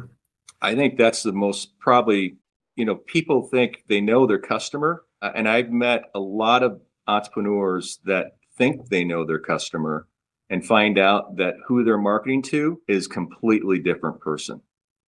I 0.62 0.74
think 0.74 0.98
that's 0.98 1.22
the 1.22 1.32
most 1.32 1.78
probably, 1.78 2.36
you 2.76 2.84
know, 2.84 2.96
people 2.96 3.42
think 3.48 3.84
they 3.88 4.00
know 4.00 4.26
their 4.26 4.38
customer. 4.38 5.04
Uh, 5.22 5.32
and 5.34 5.48
I've 5.48 5.70
met 5.70 6.10
a 6.14 6.20
lot 6.20 6.62
of 6.62 6.80
entrepreneurs 7.06 7.98
that 8.04 8.36
think 8.56 8.88
they 8.88 9.04
know 9.04 9.24
their 9.24 9.38
customer 9.38 10.06
and 10.50 10.66
find 10.66 10.98
out 10.98 11.36
that 11.36 11.54
who 11.66 11.84
they're 11.84 11.98
marketing 11.98 12.42
to 12.42 12.80
is 12.88 13.06
completely 13.06 13.78
different 13.78 14.20
person. 14.20 14.60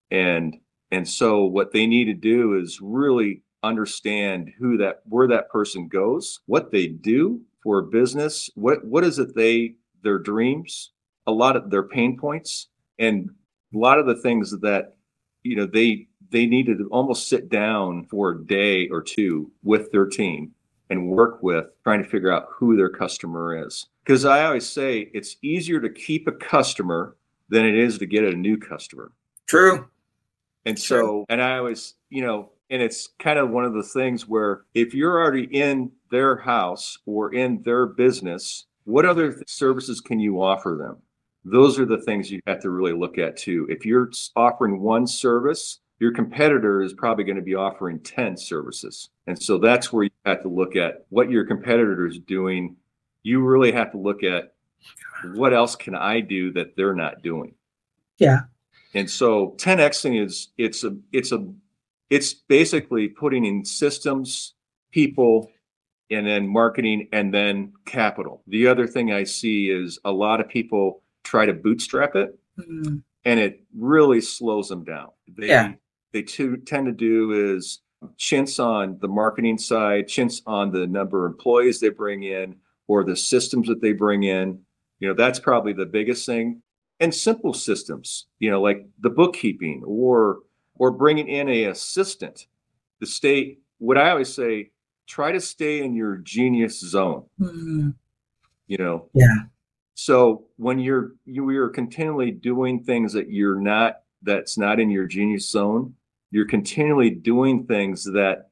And 0.10 0.58
and 0.92 1.08
so 1.08 1.46
what 1.46 1.72
they 1.72 1.88
need 1.88 2.06
to 2.06 2.14
do 2.14 2.60
is 2.60 2.80
really 2.82 3.44
understand 3.64 4.52
who 4.60 4.78
that 4.78 5.02
where 5.06 5.28
that 5.28 5.50
person 5.50 5.88
goes, 5.88 6.40
what 6.46 6.72
they 6.72 6.88
do, 6.88 7.42
for 7.64 7.82
business 7.82 8.50
what 8.56 8.84
what 8.86 9.04
is 9.04 9.20
it 9.20 9.36
they 9.36 9.76
their 10.04 10.20
dreams 10.20 10.92
a 11.28 11.32
lot 11.32 11.56
of 11.56 11.70
their 11.70 11.84
pain 11.84 12.18
points 12.18 12.68
and 13.00 13.30
a 13.74 13.78
lot 13.78 14.00
of 14.00 14.06
the 14.06 14.16
things 14.16 14.52
that 14.60 14.96
you 15.44 15.56
know 15.56 15.66
they 15.66 16.08
they 16.32 16.46
needed 16.46 16.78
to 16.78 16.88
almost 16.88 17.28
sit 17.28 17.50
down 17.50 18.06
for 18.06 18.32
a 18.32 18.46
day 18.46 18.88
or 18.90 19.02
two 19.02 19.52
with 19.64 19.92
their 19.92 20.06
team 20.06 20.52
and 20.90 21.08
work 21.08 21.42
with 21.42 21.66
trying 21.84 22.02
to 22.02 22.10
figure 22.10 22.32
out 22.32 22.48
who 22.50 22.76
their 22.76 22.90
customer 22.90 23.66
is. 23.66 23.88
Because 24.04 24.26
i 24.26 24.44
always 24.46 24.68
say 24.68 25.10
it's 25.14 25.38
easier 25.42 25.80
to 25.80 25.90
keep 25.90 26.28
a 26.28 26.32
customer 26.32 27.16
than 27.50 27.66
it 27.66 27.76
is 27.76 27.98
to 27.98 28.06
get 28.06 28.24
a 28.24 28.32
new 28.36 28.58
customer. 28.58 29.12
True. 29.46 29.88
And 30.66 30.78
so 30.78 31.00
True. 31.00 31.26
and 31.30 31.42
i 31.42 31.58
always 31.58 31.96
you 32.10 32.24
know 32.24 32.52
and 32.72 32.82
it's 32.82 33.10
kind 33.20 33.38
of 33.38 33.50
one 33.50 33.66
of 33.66 33.74
the 33.74 33.84
things 33.84 34.28
where 34.28 34.62
if 34.74 34.94
you're 34.94 35.20
already 35.20 35.44
in 35.52 35.92
their 36.10 36.38
house 36.38 36.98
or 37.06 37.34
in 37.34 37.62
their 37.64 37.86
business, 37.86 38.66
what 38.86 39.06
other 39.06 39.34
th- 39.34 39.44
services 39.48 40.00
can 40.00 40.20
you 40.20 40.42
offer 40.42 40.78
them? 40.80 40.98
Those 41.44 41.78
are 41.78 41.86
the 41.86 42.02
things 42.02 42.32
you 42.32 42.40
have 42.48 42.62
to 42.62 42.70
really 42.70 42.94
look 42.94 43.18
at 43.18 43.36
too. 43.36 43.68
If 43.70 43.86
you're 43.86 44.10
offering 44.38 44.80
one 44.80 45.06
service, 45.06 45.80
your 46.00 46.14
competitor 46.14 46.82
is 46.82 46.94
probably 46.94 47.26
going 47.26 47.36
to 47.36 47.44
be 47.44 47.56
offering 47.56 48.00
10 48.00 48.38
services. 48.38 49.10
And 49.28 49.42
so 49.42 49.58
that's 49.58 49.92
where 49.92 50.06
you 50.06 50.10
have 50.26 50.42
to 50.42 50.50
look 50.50 50.76
at 50.76 51.06
what 51.10 51.30
your 51.30 51.46
competitor 51.46 52.08
is 52.08 52.20
doing. 52.20 52.78
You 53.24 53.42
really 53.42 53.72
have 53.74 53.92
to 53.92 53.98
look 53.98 54.24
at 54.24 54.54
what 55.34 55.54
else 55.54 55.76
can 55.76 55.94
I 55.94 56.22
do 56.22 56.54
that 56.54 56.76
they're 56.76 56.96
not 56.96 57.22
doing? 57.22 57.54
Yeah. 58.18 58.42
And 58.94 59.10
so 59.10 59.56
10xing 59.58 60.24
is 60.24 60.50
it's 60.58 60.84
a 60.84 60.96
it's 61.12 61.32
a 61.32 61.46
it's 62.12 62.34
basically 62.34 63.08
putting 63.08 63.46
in 63.46 63.64
systems, 63.64 64.54
people, 64.92 65.50
and 66.12 66.28
then 66.28 66.46
marketing 66.46 67.08
and 67.14 67.34
then 67.34 67.72
capital. 67.86 68.44
The 68.48 68.68
other 68.68 68.86
thing 68.86 69.14
I 69.14 69.24
see 69.24 69.70
is 69.70 69.98
a 70.04 70.12
lot 70.12 70.42
of 70.42 70.50
people 70.50 71.02
try 71.24 71.46
to 71.46 71.54
bootstrap 71.54 72.18
it 72.18 72.38
mm-hmm. 72.60 72.98
and 73.24 73.40
it 73.40 73.64
really 73.74 74.20
slows 74.20 74.68
them 74.68 74.84
down. 74.84 75.08
They 75.38 75.48
yeah. 75.48 75.72
they 76.12 76.22
too, 76.22 76.58
tend 76.58 76.88
to 76.88 76.92
do 76.92 77.56
is 77.56 77.80
chintz 78.18 78.60
on 78.60 78.98
the 79.00 79.08
marketing 79.08 79.58
side, 79.58 80.10
chintz 80.10 80.42
on 80.46 80.70
the 80.70 80.86
number 80.88 81.26
of 81.26 81.32
employees 81.32 81.80
they 81.80 81.90
bring 81.90 82.24
in 82.24 82.58
or 82.90 83.06
the 83.06 83.16
systems 83.16 83.70
that 83.70 83.82
they 83.82 83.94
bring 83.94 84.24
in. 84.24 84.60
You 85.00 85.08
know, 85.08 85.14
that's 85.14 85.40
probably 85.40 85.72
the 85.72 85.86
biggest 85.86 86.26
thing. 86.26 86.62
And 87.00 87.16
simple 87.16 87.54
systems, 87.54 88.28
you 88.40 88.52
know, 88.52 88.62
like 88.62 88.86
the 89.00 89.10
bookkeeping 89.10 89.82
or 89.86 90.40
or 90.82 90.90
bringing 90.90 91.28
in 91.28 91.48
a 91.48 91.66
assistant 91.66 92.48
the 93.00 93.06
state 93.06 93.62
what 93.78 93.98
i 93.98 94.10
always 94.10 94.34
say 94.34 94.72
try 95.12 95.32
to 95.32 95.42
stay 95.42 95.84
in 95.84 95.94
your 95.94 96.16
genius 96.18 96.80
zone. 96.80 97.26
Mm-hmm. 97.38 97.90
you 98.68 98.78
know? 98.78 99.10
Yeah. 99.14 99.36
So 99.94 100.46
when 100.56 100.80
you're 100.80 101.12
you 101.26 101.48
are 101.50 101.70
continually 101.70 102.32
doing 102.32 102.84
things 102.84 103.12
that 103.14 103.30
you're 103.30 103.60
not 103.60 104.00
that's 104.24 104.58
not 104.58 104.80
in 104.80 104.90
your 104.90 105.06
genius 105.06 105.50
zone 105.50 105.94
you're 106.32 106.48
continually 106.48 107.10
doing 107.10 107.66
things 107.66 108.06
that 108.06 108.50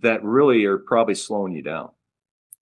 that 0.00 0.24
really 0.24 0.64
are 0.64 0.78
probably 0.78 1.14
slowing 1.14 1.52
you 1.52 1.62
down. 1.62 1.90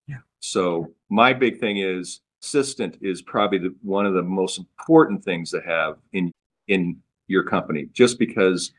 Yeah. 0.08 0.22
So 0.40 0.92
my 1.08 1.32
big 1.32 1.60
thing 1.60 1.78
is 1.78 2.20
assistant 2.42 2.98
is 3.00 3.22
probably 3.22 3.58
the, 3.58 3.74
one 3.82 4.06
of 4.06 4.14
the 4.14 4.22
most 4.24 4.58
important 4.58 5.24
things 5.24 5.52
to 5.52 5.60
have 5.60 5.98
in 6.12 6.32
in 6.66 7.00
your 7.28 7.44
company 7.44 7.88
just 7.92 8.18
because 8.18 8.72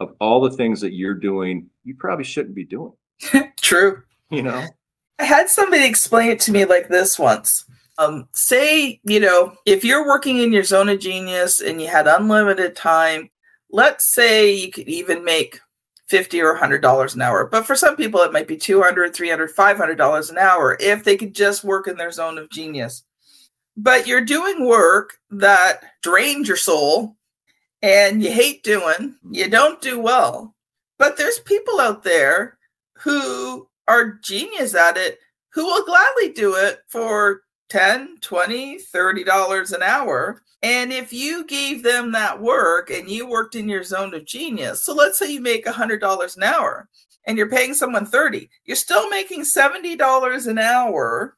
of 0.00 0.14
all 0.20 0.40
the 0.40 0.56
things 0.56 0.80
that 0.80 0.94
you're 0.94 1.14
doing, 1.14 1.66
you 1.84 1.94
probably 1.94 2.24
shouldn't 2.24 2.54
be 2.54 2.64
doing. 2.64 2.92
True. 3.60 4.02
You 4.30 4.42
know, 4.42 4.66
I 5.18 5.24
had 5.24 5.48
somebody 5.48 5.84
explain 5.84 6.30
it 6.30 6.40
to 6.40 6.52
me 6.52 6.64
like 6.64 6.88
this 6.88 7.18
once. 7.18 7.64
Um, 7.98 8.28
say, 8.32 9.00
you 9.04 9.20
know, 9.20 9.54
if 9.64 9.84
you're 9.84 10.06
working 10.06 10.38
in 10.38 10.52
your 10.52 10.64
zone 10.64 10.88
of 10.88 11.00
genius 11.00 11.60
and 11.60 11.80
you 11.80 11.88
had 11.88 12.06
unlimited 12.06 12.76
time, 12.76 13.30
let's 13.70 14.12
say 14.12 14.52
you 14.52 14.70
could 14.70 14.88
even 14.88 15.24
make 15.24 15.60
50 16.08 16.40
or 16.40 16.52
100 16.52 16.80
dollars 16.80 17.14
an 17.14 17.22
hour 17.22 17.46
but 17.46 17.66
for 17.66 17.74
some 17.74 17.96
people 17.96 18.20
it 18.20 18.32
might 18.32 18.46
be 18.46 18.56
200 18.56 19.12
300 19.12 19.50
500 19.50 19.96
dollars 19.96 20.30
an 20.30 20.38
hour 20.38 20.76
if 20.78 21.02
they 21.02 21.16
could 21.16 21.34
just 21.34 21.64
work 21.64 21.88
in 21.88 21.96
their 21.96 22.12
zone 22.12 22.38
of 22.38 22.48
genius 22.50 23.02
but 23.76 24.06
you're 24.06 24.24
doing 24.24 24.66
work 24.66 25.18
that 25.30 25.80
drains 26.02 26.46
your 26.46 26.56
soul 26.56 27.16
and 27.82 28.22
you 28.22 28.32
hate 28.32 28.62
doing 28.62 29.16
you 29.30 29.44
mm-hmm. 29.44 29.50
don't 29.50 29.80
do 29.80 30.00
well. 30.00 30.54
But 30.98 31.16
there's 31.16 31.38
people 31.40 31.80
out 31.80 32.02
there 32.02 32.58
who 32.98 33.68
are 33.86 34.18
genius 34.22 34.74
at 34.74 34.96
it 34.96 35.18
who 35.52 35.64
will 35.64 35.84
gladly 35.84 36.32
do 36.32 36.54
it 36.54 36.80
for 36.88 37.42
10 37.68 38.18
20 38.20 38.78
30 38.78 39.24
dollars 39.24 39.72
an 39.72 39.82
hour. 39.82 40.42
And 40.62 40.92
if 40.92 41.12
you 41.12 41.44
gave 41.46 41.82
them 41.82 42.12
that 42.12 42.40
work 42.40 42.90
and 42.90 43.08
you 43.08 43.28
worked 43.28 43.54
in 43.54 43.68
your 43.68 43.84
zone 43.84 44.14
of 44.14 44.24
genius, 44.24 44.84
so 44.84 44.94
let's 44.94 45.18
say 45.18 45.30
you 45.30 45.40
make 45.40 45.66
$100 45.66 46.36
an 46.36 46.42
hour 46.42 46.88
and 47.26 47.36
you're 47.36 47.50
paying 47.50 47.74
someone 47.74 48.06
30, 48.06 48.48
you're 48.64 48.76
still 48.76 49.08
making 49.10 49.42
$70 49.42 50.46
an 50.46 50.58
hour 50.58 51.36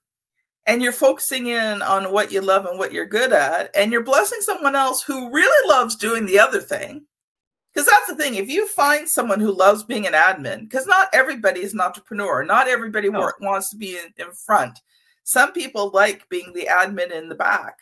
and 0.68 0.80
you're 0.80 0.92
focusing 0.92 1.48
in 1.48 1.82
on 1.82 2.12
what 2.12 2.30
you 2.30 2.40
love 2.40 2.66
and 2.66 2.78
what 2.78 2.92
you're 2.92 3.06
good 3.06 3.32
at 3.32 3.70
and 3.74 3.90
you're 3.90 4.04
blessing 4.04 4.38
someone 4.40 4.76
else 4.76 5.02
who 5.02 5.32
really 5.32 5.68
loves 5.68 5.96
doing 5.96 6.24
the 6.26 6.38
other 6.38 6.60
thing. 6.60 7.04
Because 7.74 7.88
that's 7.88 8.08
the 8.08 8.16
thing, 8.16 8.36
if 8.36 8.48
you 8.48 8.68
find 8.68 9.08
someone 9.08 9.40
who 9.40 9.52
loves 9.52 9.82
being 9.82 10.06
an 10.06 10.12
admin, 10.12 10.60
because 10.60 10.86
not 10.86 11.08
everybody 11.12 11.60
is 11.60 11.74
an 11.74 11.80
entrepreneur, 11.80 12.44
not 12.44 12.68
everybody 12.68 13.10
no. 13.10 13.30
wants 13.40 13.70
to 13.70 13.76
be 13.76 13.96
in, 13.96 14.12
in 14.16 14.32
front. 14.32 14.78
Some 15.24 15.52
people 15.52 15.90
like 15.92 16.28
being 16.28 16.52
the 16.54 16.68
admin 16.70 17.12
in 17.12 17.28
the 17.28 17.34
back 17.34 17.76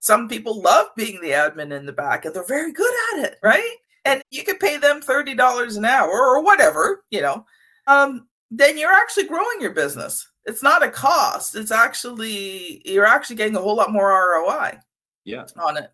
some 0.00 0.28
people 0.28 0.60
love 0.60 0.86
being 0.96 1.20
the 1.20 1.30
admin 1.30 1.76
in 1.76 1.86
the 1.86 1.92
back 1.92 2.24
and 2.24 2.34
they're 2.34 2.46
very 2.46 2.72
good 2.72 2.92
at 3.12 3.24
it, 3.24 3.38
right? 3.42 3.76
And 4.06 4.22
you 4.30 4.42
could 4.42 4.58
pay 4.58 4.78
them 4.78 5.02
$30 5.02 5.76
an 5.76 5.84
hour 5.84 6.10
or 6.10 6.42
whatever, 6.42 7.04
you 7.10 7.20
know. 7.20 7.44
Um, 7.86 8.26
then 8.50 8.78
you're 8.78 8.92
actually 8.92 9.26
growing 9.26 9.60
your 9.60 9.72
business. 9.72 10.26
It's 10.46 10.62
not 10.62 10.82
a 10.82 10.90
cost. 10.90 11.54
It's 11.54 11.70
actually 11.70 12.82
you're 12.84 13.06
actually 13.06 13.36
getting 13.36 13.56
a 13.56 13.60
whole 13.60 13.76
lot 13.76 13.92
more 13.92 14.08
ROI. 14.08 14.78
Yeah. 15.24 15.44
On 15.56 15.76
it. 15.76 15.90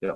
Yeah. 0.00 0.14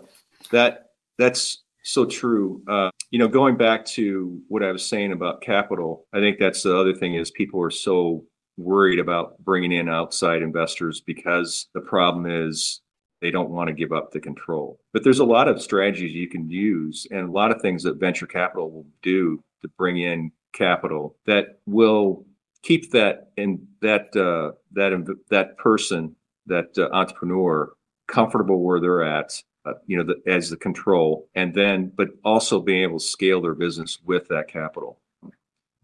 That 0.50 0.90
that's 1.18 1.62
so 1.82 2.04
true. 2.04 2.62
Uh, 2.68 2.90
you 3.10 3.18
know, 3.18 3.28
going 3.28 3.56
back 3.56 3.84
to 3.86 4.40
what 4.48 4.62
I 4.62 4.72
was 4.72 4.86
saying 4.86 5.12
about 5.12 5.42
capital, 5.42 6.06
I 6.12 6.20
think 6.20 6.38
that's 6.38 6.62
the 6.62 6.76
other 6.76 6.94
thing 6.94 7.14
is 7.14 7.30
people 7.30 7.60
are 7.60 7.70
so 7.70 8.24
worried 8.56 8.98
about 8.98 9.42
bringing 9.44 9.72
in 9.72 9.88
outside 9.88 10.42
investors 10.42 11.00
because 11.00 11.68
the 11.74 11.80
problem 11.80 12.26
is 12.26 12.80
they 13.20 13.30
don't 13.30 13.50
want 13.50 13.68
to 13.68 13.74
give 13.74 13.92
up 13.92 14.10
the 14.10 14.20
control. 14.20 14.78
But 14.92 15.04
there's 15.04 15.20
a 15.20 15.24
lot 15.24 15.48
of 15.48 15.62
strategies 15.62 16.12
you 16.12 16.28
can 16.28 16.48
use 16.50 17.06
and 17.10 17.28
a 17.28 17.32
lot 17.32 17.50
of 17.50 17.62
things 17.62 17.82
that 17.84 18.00
venture 18.00 18.26
capital 18.26 18.70
will 18.70 18.86
do 19.02 19.42
to 19.62 19.68
bring 19.78 19.98
in 19.98 20.32
capital 20.52 21.16
that 21.26 21.60
will 21.66 22.26
keep 22.62 22.92
that 22.92 23.32
in 23.36 23.66
that 23.80 24.14
uh, 24.16 24.52
that 24.72 25.16
that 25.30 25.58
person 25.58 26.16
that 26.46 26.76
uh, 26.78 26.88
entrepreneur 26.92 27.72
comfortable 28.08 28.62
where 28.62 28.80
they're 28.80 29.04
at 29.04 29.32
uh, 29.64 29.72
you 29.86 29.96
know 29.96 30.04
the, 30.04 30.30
as 30.30 30.50
the 30.50 30.56
control 30.56 31.28
and 31.34 31.54
then 31.54 31.92
but 31.94 32.08
also 32.24 32.60
being 32.60 32.82
able 32.82 32.98
to 32.98 33.04
scale 33.04 33.40
their 33.40 33.54
business 33.54 33.98
with 34.04 34.28
that 34.28 34.48
capital. 34.48 35.00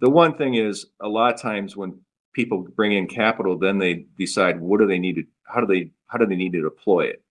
The 0.01 0.11
one 0.11 0.37
thing 0.37 0.55
is 0.55 0.87
a 1.01 1.09
lot 1.09 1.35
of 1.35 1.41
times 1.41 1.77
when 1.77 2.01
people 2.35 2.67
bring 2.77 2.93
in 2.93 3.07
capital 3.09 3.59
then 3.59 3.79
they 3.79 4.07
decide 4.17 4.61
what 4.61 4.81
do 4.81 4.87
they 4.87 4.99
need 4.99 5.17
to 5.17 5.25
how 5.45 5.61
do 5.61 5.67
they 5.67 5.91
how 6.07 6.19
do 6.19 6.27
they 6.27 6.37
need 6.37 6.53
to 6.53 6.63
deploy 6.63 7.07
it? 7.07 7.23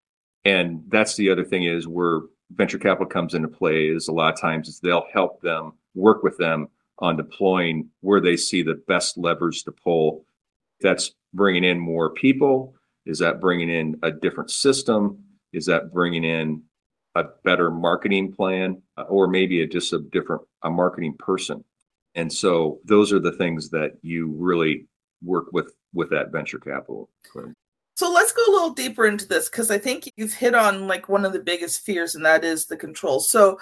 And 0.46 0.84
that's 0.88 1.16
the 1.16 1.30
other 1.30 1.44
thing 1.44 1.64
is 1.64 1.88
where 1.88 2.22
venture 2.52 2.78
capital 2.78 3.08
comes 3.08 3.34
into 3.34 3.48
play 3.48 3.88
is 3.88 4.08
a 4.08 4.14
lot 4.14 4.34
of 4.34 4.40
times 4.40 4.80
they'll 4.80 5.06
help 5.12 5.42
them 5.42 5.74
work 5.96 6.24
with 6.24 6.38
them 6.38 6.68
on 7.00 7.18
deploying 7.18 7.90
where 8.02 8.22
they 8.22 8.38
see 8.38 8.62
the 8.62 8.82
best 8.88 9.18
levers 9.18 9.64
to 9.64 9.72
pull. 9.72 10.26
That's 10.82 11.14
bringing 11.34 11.64
in 11.64 11.80
more 11.80 12.12
people. 12.14 12.76
Is 13.06 13.20
that 13.20 13.40
bringing 13.40 13.70
in 13.70 13.98
a 14.04 14.12
different 14.12 14.52
system? 14.52 15.24
Is 15.54 15.66
that 15.68 15.94
bringing 15.94 16.24
in 16.24 16.64
a 17.16 17.26
better 17.44 17.72
marketing 17.72 18.34
plan 18.34 18.82
uh, 18.98 19.04
or 19.04 19.28
maybe 19.28 19.62
a, 19.62 19.68
just 19.68 19.94
a 19.94 20.00
different 20.00 20.42
a 20.64 20.70
marketing 20.70 21.16
person? 21.18 21.64
And 22.16 22.32
so 22.32 22.80
those 22.84 23.14
are 23.14 23.20
the 23.20 23.32
things 23.32 23.70
that 23.70 23.98
you 24.02 24.28
really 24.38 24.88
work 25.24 25.46
with 25.52 25.74
with 25.94 26.10
that 26.10 26.32
venture 26.32 26.60
capital. 26.60 27.10
So 27.96 28.12
let's 28.12 28.32
go 28.32 28.44
a 28.48 28.52
little 28.52 28.74
deeper 28.74 29.08
into 29.08 29.28
this 29.28 29.50
because 29.50 29.72
I 29.72 29.80
think 29.80 30.12
you've 30.18 30.34
hit 30.34 30.54
on 30.54 30.88
like 30.88 31.10
one 31.10 31.26
of 31.26 31.34
the 31.34 31.40
biggest 31.40 31.82
fears, 31.82 32.14
and 32.14 32.24
that 32.26 32.44
is 32.44 32.66
the 32.66 32.78
control. 32.78 33.20
So, 33.20 33.60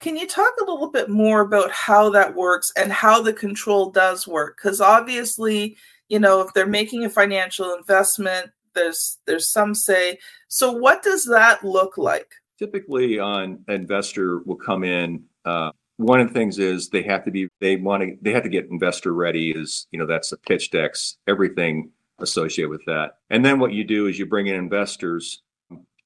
can 0.00 0.16
you 0.16 0.26
talk 0.26 0.52
a 0.60 0.70
little 0.70 0.90
bit 0.90 1.08
more 1.08 1.40
about 1.40 1.70
how 1.70 2.10
that 2.10 2.34
works 2.34 2.72
and 2.76 2.92
how 2.92 3.22
the 3.22 3.32
control 3.32 3.90
does 3.90 4.26
work? 4.28 4.56
Because 4.56 4.80
obviously, 4.80 5.76
you 6.08 6.18
know, 6.18 6.40
if 6.40 6.52
they're 6.52 6.66
making 6.66 7.04
a 7.04 7.10
financial 7.10 7.74
investment, 7.74 8.50
there's 8.74 9.18
there's 9.26 9.48
some 9.48 9.74
say. 9.74 10.18
So, 10.48 10.70
what 10.70 11.02
does 11.02 11.24
that 11.24 11.64
look 11.64 11.96
like? 11.96 12.30
Typically, 12.58 13.18
an 13.18 13.64
investor 13.68 14.40
will 14.44 14.56
come 14.56 14.84
in. 14.84 15.24
Uh, 15.44 15.70
one 15.96 16.20
of 16.20 16.28
the 16.28 16.34
things 16.34 16.58
is 16.58 16.90
they 16.90 17.02
have 17.02 17.24
to 17.24 17.30
be 17.30 17.48
they 17.60 17.76
want 17.76 18.02
to 18.02 18.16
they 18.20 18.32
have 18.32 18.42
to 18.42 18.48
get 18.48 18.68
investor 18.70 19.14
ready. 19.14 19.50
Is 19.50 19.86
you 19.90 19.98
know 19.98 20.06
that's 20.06 20.30
the 20.30 20.36
pitch 20.36 20.70
decks, 20.70 21.16
everything 21.26 21.90
associated 22.18 22.70
with 22.70 22.84
that. 22.86 23.12
And 23.30 23.44
then 23.44 23.58
what 23.58 23.72
you 23.72 23.84
do 23.84 24.06
is 24.06 24.18
you 24.18 24.26
bring 24.26 24.46
in 24.46 24.54
investors. 24.54 25.42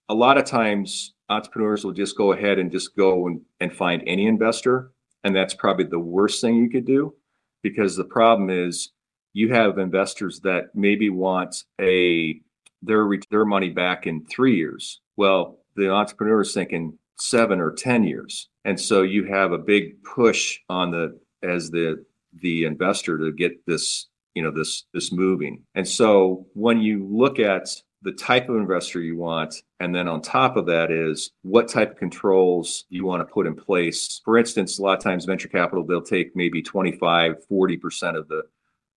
A 0.08 0.14
lot 0.14 0.38
of 0.38 0.44
times, 0.44 1.14
entrepreneurs 1.30 1.84
will 1.84 1.92
just 1.92 2.16
go 2.16 2.32
ahead 2.32 2.58
and 2.58 2.70
just 2.70 2.96
go 2.96 3.26
and, 3.26 3.40
and 3.60 3.72
find 3.72 4.02
any 4.06 4.26
investor. 4.26 4.92
And 5.24 5.34
that's 5.34 5.54
probably 5.54 5.84
the 5.84 5.98
worst 5.98 6.40
thing 6.40 6.56
you 6.56 6.68
could 6.68 6.86
do 6.86 7.14
because 7.62 7.96
the 7.96 8.04
problem 8.04 8.50
is 8.50 8.90
you 9.32 9.52
have 9.54 9.78
investors 9.78 10.40
that 10.40 10.74
maybe 10.74 11.08
want 11.08 11.64
a 11.80 12.40
their 12.82 13.08
their 13.30 13.44
money 13.44 13.70
back 13.70 14.06
in 14.06 14.24
three 14.26 14.56
years. 14.56 15.00
Well, 15.16 15.58
the 15.76 15.90
entrepreneur 15.90 16.40
is 16.40 16.54
thinking 16.54 16.98
seven 17.18 17.60
or 17.60 17.72
ten 17.72 18.04
years, 18.04 18.48
and 18.64 18.80
so 18.80 19.02
you 19.02 19.24
have 19.24 19.52
a 19.52 19.58
big 19.58 20.02
push 20.02 20.58
on 20.68 20.90
the 20.90 21.18
as 21.42 21.70
the 21.70 22.04
the 22.40 22.64
investor 22.64 23.18
to 23.18 23.32
get 23.32 23.64
this 23.66 24.08
you 24.34 24.42
know 24.42 24.50
this 24.50 24.84
this 24.94 25.12
moving 25.12 25.62
and 25.74 25.86
so 25.86 26.46
when 26.54 26.80
you 26.80 27.06
look 27.10 27.38
at 27.38 27.68
the 28.02 28.12
type 28.12 28.48
of 28.48 28.56
investor 28.56 29.00
you 29.00 29.16
want 29.16 29.62
and 29.80 29.94
then 29.94 30.08
on 30.08 30.22
top 30.22 30.56
of 30.56 30.66
that 30.66 30.90
is 30.90 31.32
what 31.42 31.68
type 31.68 31.92
of 31.92 31.96
controls 31.96 32.84
you 32.88 33.04
want 33.04 33.20
to 33.20 33.32
put 33.32 33.46
in 33.46 33.54
place. 33.54 34.20
For 34.24 34.38
instance 34.38 34.78
a 34.78 34.82
lot 34.82 34.98
of 34.98 35.04
times 35.04 35.24
venture 35.24 35.48
capital 35.48 35.84
they'll 35.84 36.02
take 36.02 36.34
maybe 36.34 36.62
25 36.62 37.36
40% 37.50 38.16
of 38.16 38.28
the 38.28 38.42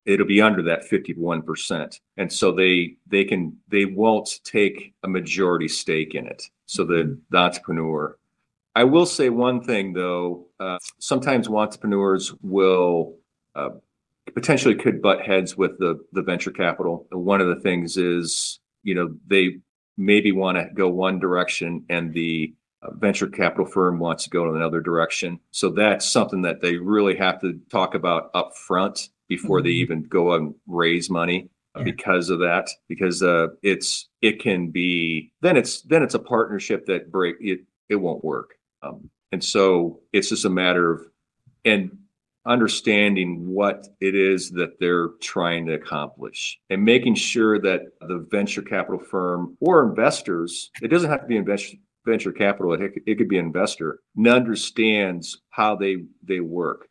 it'll 0.05 0.27
be 0.27 0.41
under 0.41 0.61
that 0.63 0.89
51% 0.89 1.99
and 2.17 2.31
so 2.31 2.51
they 2.51 2.97
they 3.07 3.23
can 3.23 3.57
they 3.69 3.85
won't 3.85 4.39
take 4.43 4.93
a 5.03 5.07
majority 5.07 5.67
stake 5.67 6.15
in 6.15 6.27
it. 6.27 6.43
So 6.65 6.83
the, 6.83 7.17
the 7.29 7.37
entrepreneur. 7.37 8.17
I 8.75 8.83
will 8.85 9.05
say 9.05 9.29
one 9.29 9.61
thing 9.61 9.93
though 9.93 10.47
uh, 10.59 10.79
sometimes 10.99 11.47
entrepreneurs 11.47 12.33
will 12.41 13.17
uh, 13.55 13.69
potentially 14.33 14.75
could 14.75 15.01
butt 15.01 15.21
heads 15.21 15.57
with 15.57 15.77
the 15.79 16.03
the 16.13 16.21
venture 16.21 16.51
capital. 16.51 17.07
One 17.11 17.41
of 17.41 17.47
the 17.47 17.61
things 17.61 17.97
is, 17.97 18.59
you 18.83 18.95
know, 18.95 19.15
they 19.27 19.57
maybe 19.97 20.31
want 20.31 20.57
to 20.57 20.73
go 20.73 20.89
one 20.89 21.19
direction 21.19 21.85
and 21.89 22.13
the 22.13 22.53
uh, 22.81 22.91
venture 22.95 23.27
capital 23.27 23.65
firm 23.65 23.99
wants 23.99 24.23
to 24.25 24.29
go 24.29 24.49
in 24.49 24.55
another 24.55 24.81
direction. 24.81 25.39
So 25.51 25.69
that's 25.69 26.07
something 26.07 26.41
that 26.43 26.61
they 26.61 26.77
really 26.77 27.15
have 27.17 27.39
to 27.41 27.59
talk 27.69 27.95
about 27.95 28.29
up 28.33 28.55
front 28.55 29.09
before 29.27 29.59
mm-hmm. 29.59 29.65
they 29.65 29.71
even 29.71 30.03
go 30.03 30.33
and 30.33 30.53
raise 30.67 31.09
money 31.09 31.49
uh, 31.75 31.79
yeah. 31.79 31.85
because 31.85 32.29
of 32.29 32.39
that 32.39 32.69
because 32.87 33.23
uh, 33.23 33.47
it's 33.61 34.09
it 34.21 34.39
can 34.39 34.69
be 34.69 35.31
then 35.41 35.57
it's 35.57 35.81
then 35.83 36.03
it's 36.03 36.13
a 36.13 36.19
partnership 36.19 36.85
that 36.85 37.11
break 37.11 37.35
it 37.39 37.61
it 37.89 37.95
won't 37.95 38.23
work 38.23 38.51
um, 38.81 39.09
and 39.31 39.43
so 39.43 39.99
it's 40.11 40.29
just 40.29 40.45
a 40.45 40.49
matter 40.49 40.91
of 40.91 41.01
and 41.65 41.97
understanding 42.45 43.47
what 43.47 43.87
it 44.01 44.15
is 44.15 44.49
that 44.51 44.79
they're 44.79 45.09
trying 45.21 45.65
to 45.65 45.73
accomplish 45.73 46.59
and 46.69 46.83
making 46.83 47.15
sure 47.15 47.59
that 47.59 47.81
the 48.01 48.25
venture 48.29 48.61
capital 48.61 48.99
firm 48.99 49.57
or 49.61 49.87
investors, 49.87 50.69
it 50.81 50.89
doesn't 50.89 51.09
have 51.09 51.21
to 51.21 51.27
be 51.27 51.37
investor 51.37 51.77
venture 52.05 52.33
capital, 52.33 52.73
it, 52.73 52.91
it 53.05 53.17
could 53.17 53.29
be 53.29 53.37
an 53.37 53.45
investor, 53.45 53.99
understands 54.27 55.41
how 55.49 55.75
they 55.75 56.03
they 56.23 56.39
work. 56.39 56.87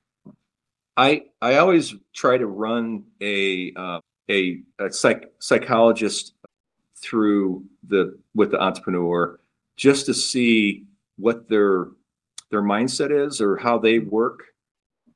I 0.96 1.24
I 1.40 1.56
always 1.56 1.94
try 2.14 2.38
to 2.38 2.46
run 2.46 3.04
a 3.20 3.72
uh, 3.76 4.00
a, 4.30 4.62
a 4.78 4.90
psych, 4.90 5.24
psychologist 5.38 6.34
through 6.96 7.64
the 7.88 8.18
with 8.34 8.50
the 8.50 8.60
entrepreneur 8.60 9.38
just 9.76 10.06
to 10.06 10.14
see 10.14 10.84
what 11.16 11.48
their 11.48 11.88
their 12.50 12.62
mindset 12.62 13.10
is 13.10 13.40
or 13.40 13.56
how 13.56 13.78
they 13.78 13.98
work 13.98 14.44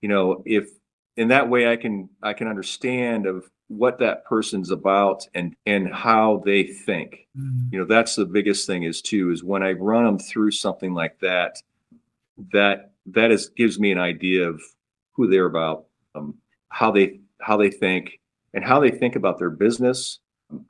you 0.00 0.08
know 0.08 0.42
if 0.46 0.68
in 1.16 1.28
that 1.28 1.48
way 1.48 1.70
i 1.70 1.76
can 1.76 2.08
i 2.22 2.32
can 2.32 2.48
understand 2.48 3.26
of 3.26 3.48
what 3.68 3.98
that 3.98 4.24
person's 4.24 4.70
about 4.70 5.26
and 5.34 5.56
and 5.66 5.92
how 5.92 6.40
they 6.44 6.62
think. 6.62 7.26
Mm. 7.36 7.72
you 7.72 7.78
know 7.78 7.84
that's 7.84 8.14
the 8.14 8.24
biggest 8.24 8.66
thing 8.66 8.84
is 8.84 9.02
too 9.02 9.30
is 9.30 9.42
when 9.42 9.62
i 9.62 9.72
run 9.72 10.04
them 10.04 10.18
through 10.18 10.52
something 10.52 10.94
like 10.94 11.18
that 11.20 11.60
that 12.52 12.92
that 13.06 13.30
is 13.30 13.48
gives 13.50 13.78
me 13.78 13.92
an 13.92 13.98
idea 13.98 14.48
of 14.48 14.60
who 15.12 15.28
they're 15.28 15.46
about 15.46 15.86
um, 16.14 16.34
how 16.68 16.90
they 16.90 17.20
how 17.40 17.56
they 17.56 17.70
think 17.70 18.20
and 18.54 18.64
how 18.64 18.80
they 18.80 18.90
think 18.90 19.16
about 19.16 19.38
their 19.38 19.50
business 19.50 20.20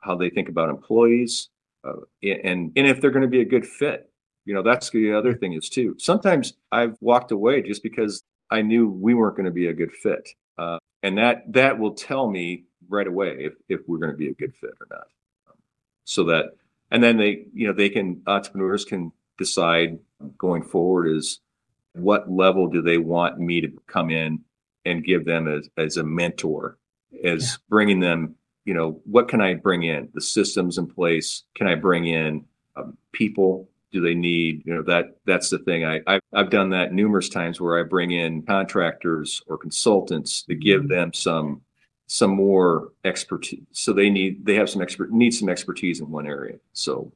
how 0.01 0.15
they 0.15 0.29
think 0.29 0.49
about 0.49 0.69
employees 0.69 1.49
uh, 1.87 1.93
and 2.23 2.71
and 2.75 2.87
if 2.87 2.99
they're 2.99 3.11
going 3.11 3.21
to 3.21 3.27
be 3.27 3.41
a 3.41 3.45
good 3.45 3.65
fit. 3.65 4.09
You 4.45 4.53
know 4.53 4.63
that's 4.63 4.89
the 4.89 5.13
other 5.13 5.33
thing 5.33 5.53
is 5.53 5.69
too. 5.69 5.95
Sometimes 5.99 6.53
i've 6.71 6.95
walked 7.01 7.31
away 7.31 7.61
just 7.61 7.83
because 7.83 8.23
i 8.51 8.61
knew 8.61 8.87
we 8.89 9.13
weren't 9.13 9.35
going 9.35 9.45
to 9.45 9.51
be 9.51 9.67
a 9.67 9.73
good 9.73 9.91
fit 9.91 10.29
uh, 10.57 10.77
and 11.03 11.17
that 11.17 11.43
that 11.51 11.77
will 11.77 11.93
tell 11.93 12.29
me 12.29 12.63
right 12.89 13.07
away 13.07 13.35
if, 13.39 13.53
if 13.69 13.81
we're 13.87 13.97
going 13.97 14.11
to 14.11 14.17
be 14.17 14.29
a 14.29 14.33
good 14.33 14.55
fit 14.55 14.71
or 14.79 14.87
not. 14.89 15.07
So 16.05 16.23
that 16.25 16.55
and 16.89 17.03
then 17.03 17.17
they 17.17 17.45
you 17.53 17.67
know 17.67 17.73
they 17.73 17.89
can 17.89 18.21
entrepreneurs 18.27 18.85
can 18.85 19.11
decide 19.37 19.99
going 20.37 20.63
forward 20.63 21.07
is 21.07 21.39
what 21.93 22.31
level 22.31 22.67
do 22.67 22.81
they 22.81 22.97
want 22.97 23.39
me 23.39 23.61
to 23.61 23.69
come 23.87 24.09
in 24.09 24.39
and 24.85 25.03
give 25.03 25.25
them 25.25 25.47
as, 25.47 25.69
as 25.77 25.97
a 25.97 26.03
mentor 26.03 26.77
as 27.23 27.43
Yeah. 27.43 27.57
bringing 27.69 27.99
them 27.99 28.35
you 28.65 28.73
know 28.73 29.01
what 29.05 29.27
can 29.27 29.41
i 29.41 29.53
bring 29.53 29.83
in? 29.83 30.09
The 30.13 30.21
systems 30.21 30.77
in 30.77 30.87
place 30.87 31.43
can 31.55 31.67
i 31.67 31.75
bring 31.75 32.05
in 32.05 32.45
um, 32.75 32.97
people 33.11 33.69
do 33.91 34.01
they 34.01 34.13
need 34.13 34.63
you 34.65 34.73
know 34.73 34.83
that 34.83 35.17
that's 35.25 35.49
the 35.49 35.59
thing 35.59 35.85
I, 35.85 36.01
I've, 36.07 36.21
I've 36.33 36.49
done 36.49 36.69
that 36.71 36.93
numerous 36.93 37.29
times 37.29 37.61
where 37.61 37.79
i 37.79 37.83
bring 37.83 38.11
in 38.11 38.41
contractors 38.43 39.41
or 39.47 39.57
consultants 39.57 40.43
to 40.43 40.55
give 40.55 40.81
mm-hmm. 40.81 40.93
them 40.93 41.13
some 41.13 41.61
some 42.07 42.31
more 42.31 42.91
expertise 43.05 43.63
so 43.71 43.93
they 43.93 44.09
need 44.09 44.45
they 44.45 44.55
have 44.55 44.69
some 44.69 44.81
expert 44.81 45.11
need 45.11 45.31
some 45.31 45.49
expertise 45.49 45.99
in 45.99 46.09
one 46.09 46.27
area 46.27 46.57
so 46.73 47.11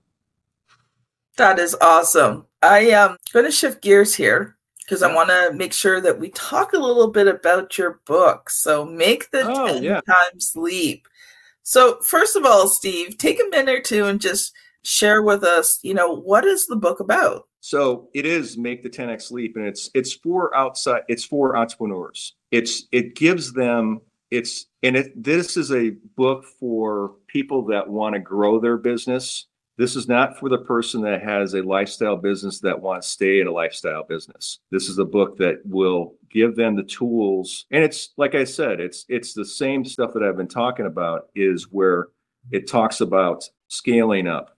That 1.37 1.59
is 1.59 1.75
awesome. 1.81 2.45
I 2.61 2.91
um, 2.91 3.11
am 3.11 3.17
going 3.33 3.45
to 3.45 3.51
shift 3.51 3.81
gears 3.81 4.13
here 4.13 4.57
because 4.83 5.01
I 5.01 5.13
want 5.13 5.29
to 5.29 5.53
make 5.55 5.73
sure 5.73 6.01
that 6.01 6.19
we 6.19 6.29
talk 6.29 6.73
a 6.73 6.77
little 6.77 7.07
bit 7.09 7.27
about 7.27 7.77
your 7.77 8.01
book. 8.05 8.49
So, 8.49 8.85
make 8.85 9.31
the 9.31 9.49
Oh, 9.49 9.67
10 9.67 9.83
yeah. 9.83 10.01
times 10.01 10.53
leap. 10.55 11.07
So, 11.63 11.99
first 12.01 12.35
of 12.35 12.45
all, 12.45 12.67
Steve, 12.67 13.17
take 13.17 13.39
a 13.39 13.49
minute 13.49 13.73
or 13.73 13.81
two 13.81 14.05
and 14.05 14.19
just 14.19 14.53
share 14.83 15.21
with 15.21 15.43
us, 15.43 15.79
you 15.83 15.93
know, 15.93 16.15
what 16.15 16.45
is 16.45 16.67
the 16.67 16.75
book 16.75 16.99
about? 16.99 17.47
So 17.59 18.09
it 18.13 18.25
is 18.25 18.57
make 18.57 18.81
the 18.81 18.89
10x 18.89 19.31
leap, 19.31 19.55
and 19.55 19.65
it's 19.65 19.89
it's 19.93 20.13
for 20.13 20.55
outside, 20.55 21.03
it's 21.07 21.23
for 21.23 21.55
entrepreneurs. 21.55 22.35
It's 22.49 22.87
it 22.91 23.15
gives 23.15 23.53
them 23.53 24.01
it's 24.31 24.65
and 24.81 24.95
it 24.95 25.23
this 25.23 25.57
is 25.57 25.71
a 25.71 25.91
book 26.15 26.45
for 26.59 27.13
people 27.27 27.65
that 27.65 27.87
want 27.87 28.15
to 28.15 28.19
grow 28.19 28.59
their 28.59 28.77
business. 28.77 29.47
This 29.77 29.95
is 29.95 30.07
not 30.07 30.37
for 30.37 30.49
the 30.49 30.59
person 30.59 31.01
that 31.03 31.23
has 31.23 31.53
a 31.53 31.61
lifestyle 31.61 32.17
business 32.17 32.59
that 32.59 32.81
wants 32.81 33.07
to 33.07 33.13
stay 33.13 33.41
in 33.41 33.47
a 33.47 33.51
lifestyle 33.51 34.03
business. 34.03 34.59
This 34.69 34.89
is 34.89 34.99
a 34.99 35.05
book 35.05 35.37
that 35.37 35.61
will 35.65 36.15
give 36.29 36.55
them 36.55 36.75
the 36.75 36.83
tools. 36.83 37.65
And 37.71 37.83
it's 37.83 38.09
like 38.17 38.35
I 38.35 38.43
said, 38.43 38.79
it's 38.79 39.05
it's 39.07 39.33
the 39.33 39.45
same 39.45 39.85
stuff 39.85 40.13
that 40.13 40.23
I've 40.23 40.37
been 40.37 40.47
talking 40.47 40.87
about 40.87 41.27
is 41.35 41.67
where 41.71 42.07
it 42.51 42.67
talks 42.67 43.01
about 43.01 43.43
scaling 43.67 44.27
up. 44.27 44.57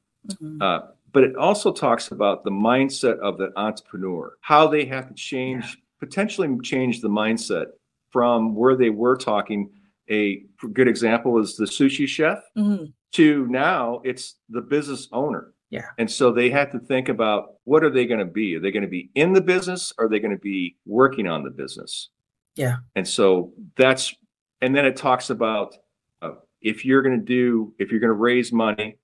Uh, 0.62 0.79
but 1.12 1.23
it 1.23 1.36
also 1.36 1.71
talks 1.71 2.12
about 2.12 2.43
the 2.43 2.51
mindset 2.51 3.19
of 3.19 3.38
the 3.38 3.51
entrepreneur, 3.55 4.33
how 4.41 4.67
they 4.67 4.86
have 4.86 5.07
to 5.07 5.13
change, 5.13 5.77
potentially 5.99 6.49
change 6.63 7.01
the 7.01 7.09
mindset 7.09 7.67
from 8.12 8.55
where 8.55 8.75
they 8.75 8.89
were 8.89 9.15
talking. 9.15 9.69
A 10.09 10.43
good 10.73 10.88
example 10.88 11.39
is 11.39 11.55
the 11.55 11.65
sushi 11.65 12.07
chef 12.07 12.39
Mhm. 12.57 12.93
to 13.13 13.47
now 13.47 14.01
it's 14.03 14.36
the 14.49 14.62
business 14.62 15.07
owner. 15.12 15.53
Yeah. 15.69 15.86
And 15.97 16.09
so 16.09 16.31
they 16.31 16.49
have 16.49 16.71
to 16.71 16.79
think 16.79 17.09
about 17.09 17.55
what 17.63 17.83
are 17.83 17.89
they 17.89 18.05
going 18.05 18.19
to 18.19 18.31
be? 18.31 18.55
Are 18.55 18.59
they 18.59 18.69
going 18.71 18.83
to 18.83 18.89
be 18.89 19.09
in 19.15 19.33
the 19.33 19.41
business? 19.41 19.91
Or 19.97 20.05
are 20.05 20.09
they 20.09 20.19
going 20.19 20.36
to 20.36 20.41
be 20.41 20.77
working 20.86 21.27
on 21.27 21.43
the 21.43 21.49
business? 21.49 22.09
Yeah. 22.55 22.77
And 22.95 23.07
so 23.07 23.53
that's, 23.75 24.13
and 24.62 24.75
then 24.75 24.86
it 24.86 24.95
talks 24.95 25.29
about 25.31 25.75
uh, 26.21 26.31
if 26.62 26.86
you're 26.86 27.01
going 27.01 27.17
to 27.17 27.25
do, 27.25 27.73
if 27.79 27.91
you're 27.91 27.99
going 27.99 28.09
to 28.09 28.13
raise 28.13 28.51
money, 28.53 28.97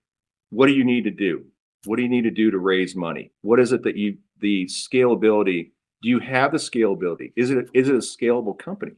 what 0.50 0.68
do 0.68 0.74
you 0.74 0.84
need 0.84 1.04
to 1.04 1.12
do? 1.12 1.44
What 1.86 1.98
do 1.98 2.04
you 2.04 2.10
need 2.10 2.24
to 2.24 2.32
do 2.32 2.52
to 2.52 2.58
raise 2.58 2.96
money? 2.96 3.32
What 3.42 3.60
is 3.60 3.72
it 3.72 3.84
that 3.84 3.96
you, 3.96 4.18
the 4.40 4.66
scalability, 4.66 5.72
do 6.02 6.10
you 6.10 6.20
have 6.20 6.52
the 6.52 6.58
scalability? 6.58 7.32
Is 7.36 7.52
it, 7.52 7.70
is 7.74 7.90
it 7.90 7.96
a 7.96 8.00
scalable 8.00 8.58
company? 8.58 8.94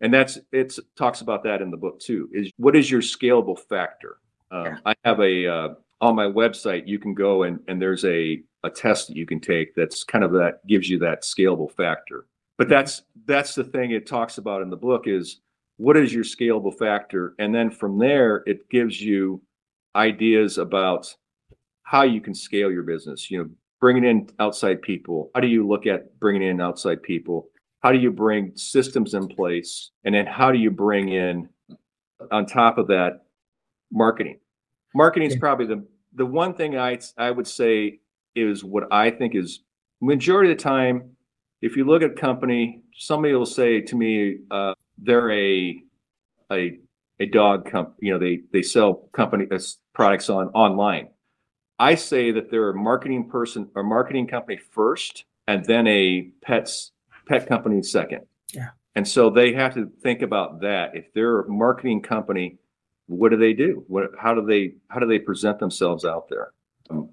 And 0.00 0.12
that's, 0.12 0.38
it's 0.52 0.80
talks 0.96 1.20
about 1.20 1.44
that 1.44 1.62
in 1.62 1.70
the 1.70 1.76
book 1.76 2.00
too, 2.00 2.28
is 2.32 2.50
what 2.56 2.76
is 2.76 2.90
your 2.90 3.00
scalable 3.00 3.58
factor? 3.58 4.18
Um, 4.50 4.64
Yeah. 4.64 4.76
I 4.84 4.94
have 5.04 5.20
a, 5.20 5.46
uh, 5.46 5.68
on 6.00 6.16
my 6.16 6.26
website, 6.26 6.86
you 6.86 6.98
can 6.98 7.14
go 7.14 7.44
and, 7.44 7.60
and 7.68 7.80
there's 7.80 8.04
a, 8.04 8.42
a 8.64 8.70
test 8.70 9.08
that 9.08 9.16
you 9.16 9.26
can 9.26 9.40
take 9.40 9.74
that's 9.74 10.04
kind 10.04 10.24
of 10.24 10.32
that 10.32 10.66
gives 10.66 10.88
you 10.88 10.98
that 10.98 11.22
scalable 11.22 11.70
factor. 11.70 12.26
But 12.58 12.68
that's, 12.68 13.02
that's 13.26 13.54
the 13.54 13.64
thing 13.64 13.92
it 13.92 14.06
talks 14.06 14.38
about 14.38 14.62
in 14.62 14.70
the 14.70 14.76
book 14.76 15.06
is 15.06 15.40
what 15.76 15.96
is 15.96 16.12
your 16.12 16.24
scalable 16.24 16.76
factor? 16.76 17.34
And 17.38 17.54
then 17.54 17.70
from 17.70 17.98
there, 17.98 18.42
it 18.46 18.68
gives 18.70 19.00
you 19.00 19.40
ideas 19.96 20.58
about 20.58 21.14
how 21.82 22.02
you 22.02 22.20
can 22.20 22.34
scale 22.34 22.70
your 22.70 22.82
business, 22.82 23.30
you 23.30 23.38
know, 23.38 23.50
bringing 23.80 24.04
in 24.04 24.28
outside 24.38 24.80
people. 24.82 25.30
How 25.34 25.40
do 25.40 25.46
you 25.46 25.66
look 25.66 25.86
at 25.86 26.18
bringing 26.18 26.42
in 26.42 26.60
outside 26.60 27.02
people? 27.02 27.48
How 27.80 27.92
do 27.92 27.98
you 27.98 28.10
bring 28.10 28.52
systems 28.56 29.12
in 29.14 29.28
place? 29.28 29.90
And 30.04 30.14
then 30.14 30.26
how 30.26 30.50
do 30.50 30.58
you 30.58 30.70
bring 30.70 31.10
in, 31.10 31.48
on 32.32 32.46
top 32.46 32.78
of 32.78 32.86
that, 32.88 33.26
marketing? 33.92 34.38
Marketing 34.94 35.28
is 35.28 35.36
probably 35.36 35.66
the, 35.66 35.86
the 36.14 36.24
one 36.24 36.54
thing 36.54 36.78
I, 36.78 36.98
I 37.18 37.30
would 37.30 37.46
say 37.46 38.00
is 38.34 38.64
what 38.64 38.84
I 38.90 39.10
think 39.10 39.34
is 39.34 39.60
majority 40.00 40.50
of 40.52 40.56
the 40.56 40.62
time, 40.62 41.10
if 41.60 41.76
you 41.76 41.84
look 41.84 42.02
at 42.02 42.12
a 42.12 42.14
company, 42.14 42.82
somebody 42.96 43.34
will 43.34 43.46
say 43.46 43.80
to 43.80 43.96
me, 43.96 44.38
uh, 44.50 44.74
they're 44.98 45.30
a, 45.30 45.82
a, 46.52 46.78
a 47.20 47.26
dog 47.26 47.70
comp, 47.70 47.94
you 48.00 48.12
know, 48.12 48.18
they, 48.18 48.40
they 48.52 48.62
sell 48.62 48.94
company 49.12 49.46
uh, 49.50 49.58
products 49.92 50.28
on 50.28 50.48
online. 50.48 51.08
I 51.78 51.94
say 51.94 52.30
that 52.32 52.50
they're 52.50 52.70
a 52.70 52.74
marketing 52.74 53.28
person, 53.28 53.68
a 53.76 53.82
marketing 53.82 54.26
company 54.26 54.58
first, 54.70 55.24
and 55.46 55.64
then 55.64 55.86
a 55.86 56.30
pets 56.42 56.92
pet 57.26 57.46
company 57.46 57.82
second. 57.82 58.22
Yeah. 58.52 58.68
And 58.94 59.06
so 59.06 59.28
they 59.30 59.52
have 59.54 59.74
to 59.74 59.90
think 60.02 60.22
about 60.22 60.60
that. 60.60 60.94
If 60.94 61.12
they're 61.14 61.40
a 61.40 61.48
marketing 61.48 62.02
company, 62.02 62.58
what 63.06 63.30
do 63.30 63.36
they 63.36 63.52
do? 63.52 63.84
What 63.88 64.10
how 64.18 64.34
do 64.34 64.46
they 64.46 64.74
how 64.88 65.00
do 65.00 65.06
they 65.06 65.18
present 65.18 65.58
themselves 65.58 66.04
out 66.04 66.28
there? 66.28 66.52
And, 66.90 67.10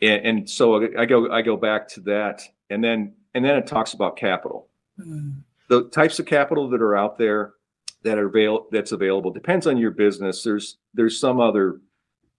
and 0.00 0.50
so 0.50 0.86
I 0.98 1.06
go 1.06 1.30
I 1.32 1.42
go 1.42 1.56
back 1.56 1.88
to 1.88 2.00
that, 2.02 2.42
and 2.70 2.84
then 2.84 3.14
and 3.34 3.44
then 3.44 3.56
it 3.56 3.66
talks 3.66 3.94
about 3.94 4.16
capital 4.16 4.68
Mhm. 5.00 5.42
the 5.68 5.84
types 5.90 6.18
of 6.18 6.26
capital 6.26 6.68
that 6.70 6.82
are 6.82 6.96
out 6.96 7.18
there 7.18 7.54
that 8.02 8.18
are 8.18 8.26
avail 8.26 8.66
that's 8.70 8.92
available 8.92 9.30
depends 9.30 9.66
on 9.66 9.76
your 9.76 9.90
business. 9.90 10.42
There's 10.42 10.78
there's 10.94 11.18
some 11.18 11.40
other 11.40 11.80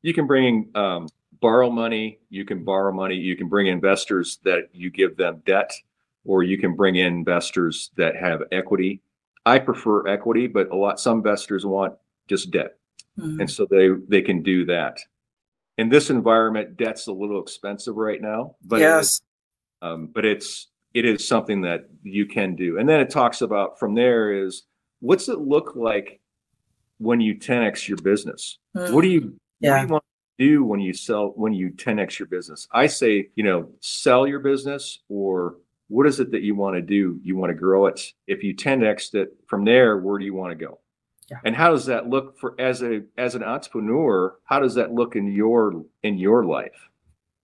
you 0.01 0.13
can 0.13 0.25
bring 0.27 0.69
um, 0.75 1.07
borrow 1.41 1.69
money, 1.69 2.19
you 2.29 2.45
can 2.45 2.63
borrow 2.63 2.93
money, 2.93 3.15
you 3.15 3.35
can 3.35 3.47
bring 3.49 3.67
investors 3.67 4.39
that 4.43 4.69
you 4.73 4.89
give 4.89 5.17
them 5.17 5.41
debt, 5.45 5.71
or 6.25 6.43
you 6.43 6.57
can 6.57 6.75
bring 6.75 6.95
in 6.95 7.07
investors 7.07 7.91
that 7.97 8.15
have 8.15 8.43
equity. 8.51 9.01
I 9.45 9.59
prefer 9.59 10.07
equity, 10.07 10.47
but 10.47 10.69
a 10.71 10.75
lot 10.75 10.99
some 10.99 11.17
investors 11.17 11.65
want 11.65 11.93
just 12.27 12.51
debt, 12.51 12.77
Mhm. 13.17 13.41
and 13.41 13.51
so 13.51 13.65
they 13.65 13.89
they 14.07 14.21
can 14.21 14.41
do 14.41 14.65
that. 14.65 14.97
In 15.77 15.89
this 15.89 16.09
environment, 16.09 16.75
debt's 16.77 17.07
a 17.07 17.13
little 17.13 17.41
expensive 17.41 17.95
right 17.95 18.21
now, 18.21 18.55
but 18.65 18.81
it 18.81 18.85
is- 18.85 18.87
yes. 18.87 19.21
um, 19.81 20.07
but 20.07 20.25
it's 20.25 20.67
it 20.93 21.05
is 21.05 21.27
something 21.27 21.61
that 21.61 21.87
you 22.01 22.25
can 22.25 22.55
do 22.55 22.79
and 22.79 22.89
then 22.89 22.99
it 22.99 23.11
talks 23.11 23.41
about 23.43 23.77
from 23.77 23.93
there 23.93 24.33
is 24.33 24.63
what's 24.99 25.29
it 25.29 25.39
look 25.39 25.75
like 25.75 26.19
when 26.97 27.21
you 27.21 27.35
10x 27.35 27.87
your 27.87 27.97
business? 27.97 28.57
Hmm. 28.75 28.93
What 28.93 29.01
do 29.01 29.09
you 29.09 29.39
what 29.59 29.77
do 29.77 29.81
you 29.81 29.87
want 29.87 30.03
to 30.37 30.45
do 30.45 30.63
when 30.63 30.79
you 30.79 30.93
sell 30.93 31.27
when 31.35 31.53
you 31.53 31.69
10x 31.71 32.19
your 32.19 32.27
business? 32.27 32.67
I 32.71 32.87
say 32.87 33.29
you 33.35 33.43
know 33.43 33.69
sell 33.79 34.27
your 34.27 34.39
business 34.39 34.99
or 35.09 35.55
what 35.87 36.05
is 36.05 36.19
it 36.19 36.31
that 36.31 36.43
you 36.43 36.55
want 36.55 36.75
to 36.75 36.81
do? 36.81 37.19
You 37.23 37.35
want 37.35 37.49
to 37.49 37.55
grow 37.55 37.87
it? 37.87 38.13
If 38.27 38.43
you 38.43 38.55
10x 38.55 39.15
it 39.15 39.35
from 39.47 39.65
there 39.65 39.97
where 39.97 40.19
do 40.19 40.25
you 40.25 40.33
want 40.33 40.57
to 40.57 40.65
go? 40.65 40.79
Yeah. 41.29 41.37
and 41.45 41.55
how 41.55 41.69
does 41.69 41.85
that 41.85 42.09
look 42.09 42.39
for 42.39 42.59
as 42.59 42.81
a 42.81 43.03
as 43.15 43.35
an 43.35 43.43
entrepreneur 43.43 44.35
how 44.45 44.59
does 44.59 44.73
that 44.73 44.91
look 44.91 45.15
in 45.15 45.31
your 45.31 45.85
in 46.01 46.17
your 46.17 46.43
life? 46.43 46.89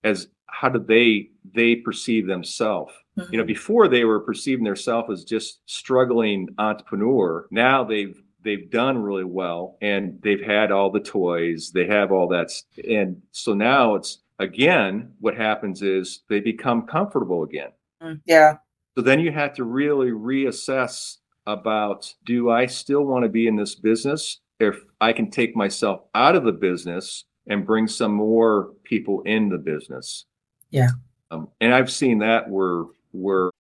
As 0.03 0.27
how 0.47 0.69
do 0.69 0.79
they 0.79 1.29
they 1.53 1.75
perceive 1.75 2.25
themselves 2.27 2.93
you 3.29 3.37
know 3.37 3.43
Mhm. 3.43 3.47
before 3.47 3.87
they 3.87 4.03
were 4.05 4.19
perceiving 4.19 4.65
themselves 4.65 5.09
as 5.11 5.23
just 5.23 5.61
struggling 5.65 6.49
entrepreneur 6.57 7.47
now 7.51 7.83
they've 7.83 8.21
they've 8.43 8.69
done 8.69 8.97
really 8.97 9.23
well 9.23 9.77
and 9.81 10.19
they've 10.21 10.41
had 10.41 10.71
all 10.71 10.91
the 10.91 10.99
toys 10.99 11.71
they 11.73 11.85
have 11.87 12.11
all 12.11 12.27
that 12.27 12.51
and 12.89 13.21
so 13.31 13.53
now 13.53 13.95
it's 13.95 14.19
again 14.39 15.11
what 15.19 15.35
happens 15.35 15.81
is 15.81 16.23
they 16.29 16.39
become 16.39 16.85
comfortable 16.85 17.43
again 17.43 17.71
Mm, 18.03 18.19
yeah. 18.25 18.57
So 18.97 19.01
then 19.01 19.19
you 19.21 19.31
have 19.31 19.53
to 19.53 19.63
really 19.63 20.11
reassess 20.11 21.17
about 21.47 22.13
do 22.25 22.49
I 22.49 22.65
still 22.65 23.05
want 23.05 23.23
to 23.23 23.29
be 23.29 23.47
in 23.47 23.55
this 23.55 23.75
business? 23.75 24.41
If 24.59 24.83
I 25.01 25.13
can 25.13 25.31
take 25.31 25.55
myself 25.55 26.01
out 26.13 26.35
of 26.35 26.43
the 26.43 26.51
business 26.51 27.23
and 27.47 27.65
bring 27.65 27.87
some 27.87 28.11
more 28.13 28.73
people 28.83 29.21
in 29.21 29.47
the 29.49 29.57
business. 29.57 30.25
Yeah. 30.71 30.89
Um, 31.31 31.47
and 31.61 31.73
I've 31.73 31.91
seen 31.91 32.19
that 32.19 32.49
where 32.49 32.83
where 33.15 33.51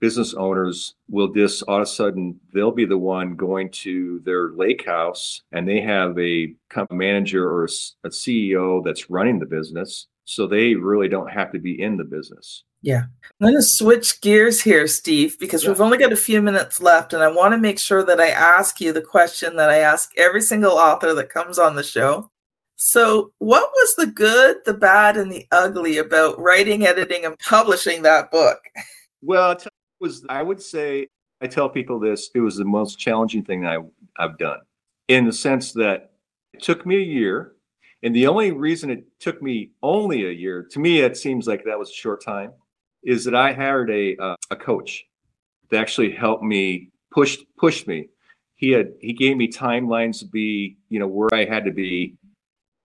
business 0.00 0.34
owners 0.34 0.94
will 1.08 1.28
just 1.28 1.62
all 1.68 1.76
of 1.76 1.82
a 1.82 1.86
sudden 1.86 2.38
they'll 2.52 2.72
be 2.72 2.84
the 2.84 2.98
one 2.98 3.36
going 3.36 3.70
to 3.70 4.20
their 4.24 4.50
lake 4.50 4.84
house 4.84 5.42
and 5.52 5.66
they 5.66 5.80
have 5.80 6.18
a 6.18 6.52
manager 6.90 7.48
or 7.48 7.64
a 7.64 8.08
CEO 8.08 8.84
that's 8.84 9.08
running 9.08 9.38
the 9.38 9.46
business. 9.46 10.08
So 10.24 10.46
they 10.46 10.74
really 10.74 11.08
don't 11.08 11.30
have 11.30 11.52
to 11.52 11.58
be 11.58 11.80
in 11.80 11.96
the 11.96 12.04
business. 12.04 12.64
Yeah. 12.82 13.04
I'm 13.40 13.50
going 13.50 13.54
to 13.54 13.62
switch 13.62 14.20
gears 14.20 14.60
here, 14.60 14.88
Steve, 14.88 15.38
because 15.38 15.62
yeah. 15.62 15.70
we've 15.70 15.80
only 15.80 15.98
got 15.98 16.12
a 16.12 16.16
few 16.16 16.42
minutes 16.42 16.80
left. 16.80 17.12
And 17.12 17.22
I 17.22 17.28
want 17.28 17.52
to 17.52 17.58
make 17.58 17.78
sure 17.78 18.04
that 18.04 18.20
I 18.20 18.30
ask 18.30 18.80
you 18.80 18.92
the 18.92 19.00
question 19.00 19.56
that 19.56 19.70
I 19.70 19.78
ask 19.78 20.10
every 20.18 20.42
single 20.42 20.72
author 20.72 21.14
that 21.14 21.30
comes 21.30 21.58
on 21.58 21.76
the 21.76 21.84
show. 21.84 22.28
So, 22.74 23.32
what 23.38 23.70
was 23.72 23.94
the 23.94 24.06
good, 24.06 24.56
the 24.64 24.74
bad, 24.74 25.16
and 25.16 25.30
the 25.30 25.46
ugly 25.52 25.98
about 25.98 26.40
writing, 26.40 26.84
editing, 26.84 27.24
and 27.24 27.38
publishing 27.38 28.02
that 28.02 28.32
book? 28.32 28.58
Well, 29.22 29.52
it 29.52 29.66
was, 30.00 30.24
I 30.28 30.42
would 30.42 30.60
say, 30.60 31.06
I 31.40 31.46
tell 31.46 31.68
people 31.68 31.98
this, 31.98 32.30
it 32.34 32.40
was 32.40 32.56
the 32.56 32.64
most 32.64 32.98
challenging 32.98 33.44
thing 33.44 33.66
I, 33.66 33.78
I've 34.18 34.38
done 34.38 34.58
in 35.08 35.24
the 35.24 35.32
sense 35.32 35.72
that 35.72 36.12
it 36.52 36.62
took 36.62 36.84
me 36.86 36.96
a 36.96 37.04
year. 37.04 37.52
And 38.02 38.14
the 38.14 38.26
only 38.26 38.50
reason 38.50 38.90
it 38.90 39.04
took 39.20 39.40
me 39.40 39.70
only 39.82 40.26
a 40.26 40.30
year, 40.30 40.66
to 40.72 40.80
me, 40.80 41.00
it 41.00 41.16
seems 41.16 41.46
like 41.46 41.64
that 41.64 41.78
was 41.78 41.90
a 41.90 41.94
short 41.94 42.24
time 42.24 42.52
is 43.02 43.24
that 43.24 43.34
I 43.34 43.52
hired 43.52 43.90
a 43.90 44.16
uh, 44.16 44.36
a 44.50 44.56
coach 44.56 45.04
to 45.70 45.78
actually 45.78 46.12
help 46.12 46.42
me 46.42 46.90
push 47.10 47.38
push 47.58 47.86
me. 47.86 48.08
He 48.54 48.70
had 48.70 48.92
he 49.00 49.12
gave 49.12 49.36
me 49.36 49.48
timelines 49.48 50.18
to 50.20 50.26
be 50.26 50.76
you 50.88 50.98
know 50.98 51.06
where 51.06 51.32
I 51.32 51.44
had 51.44 51.64
to 51.64 51.72
be, 51.72 52.16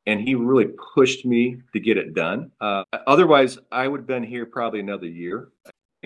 and 0.06 0.19
he 0.19 0.36
really 0.36 0.69
pushed 0.93 1.26
me 1.26 1.58
to 1.73 1.80
get 1.80 1.97
it 1.97 2.13
done. 2.13 2.52
Uh, 2.62 2.84
otherwise, 3.06 3.58
I 3.71 3.88
would 3.88 4.02
have 4.02 4.08
been 4.08 4.23
here 4.23 4.45
probably 4.45 4.80
another 4.80 5.08
year. 5.08 5.50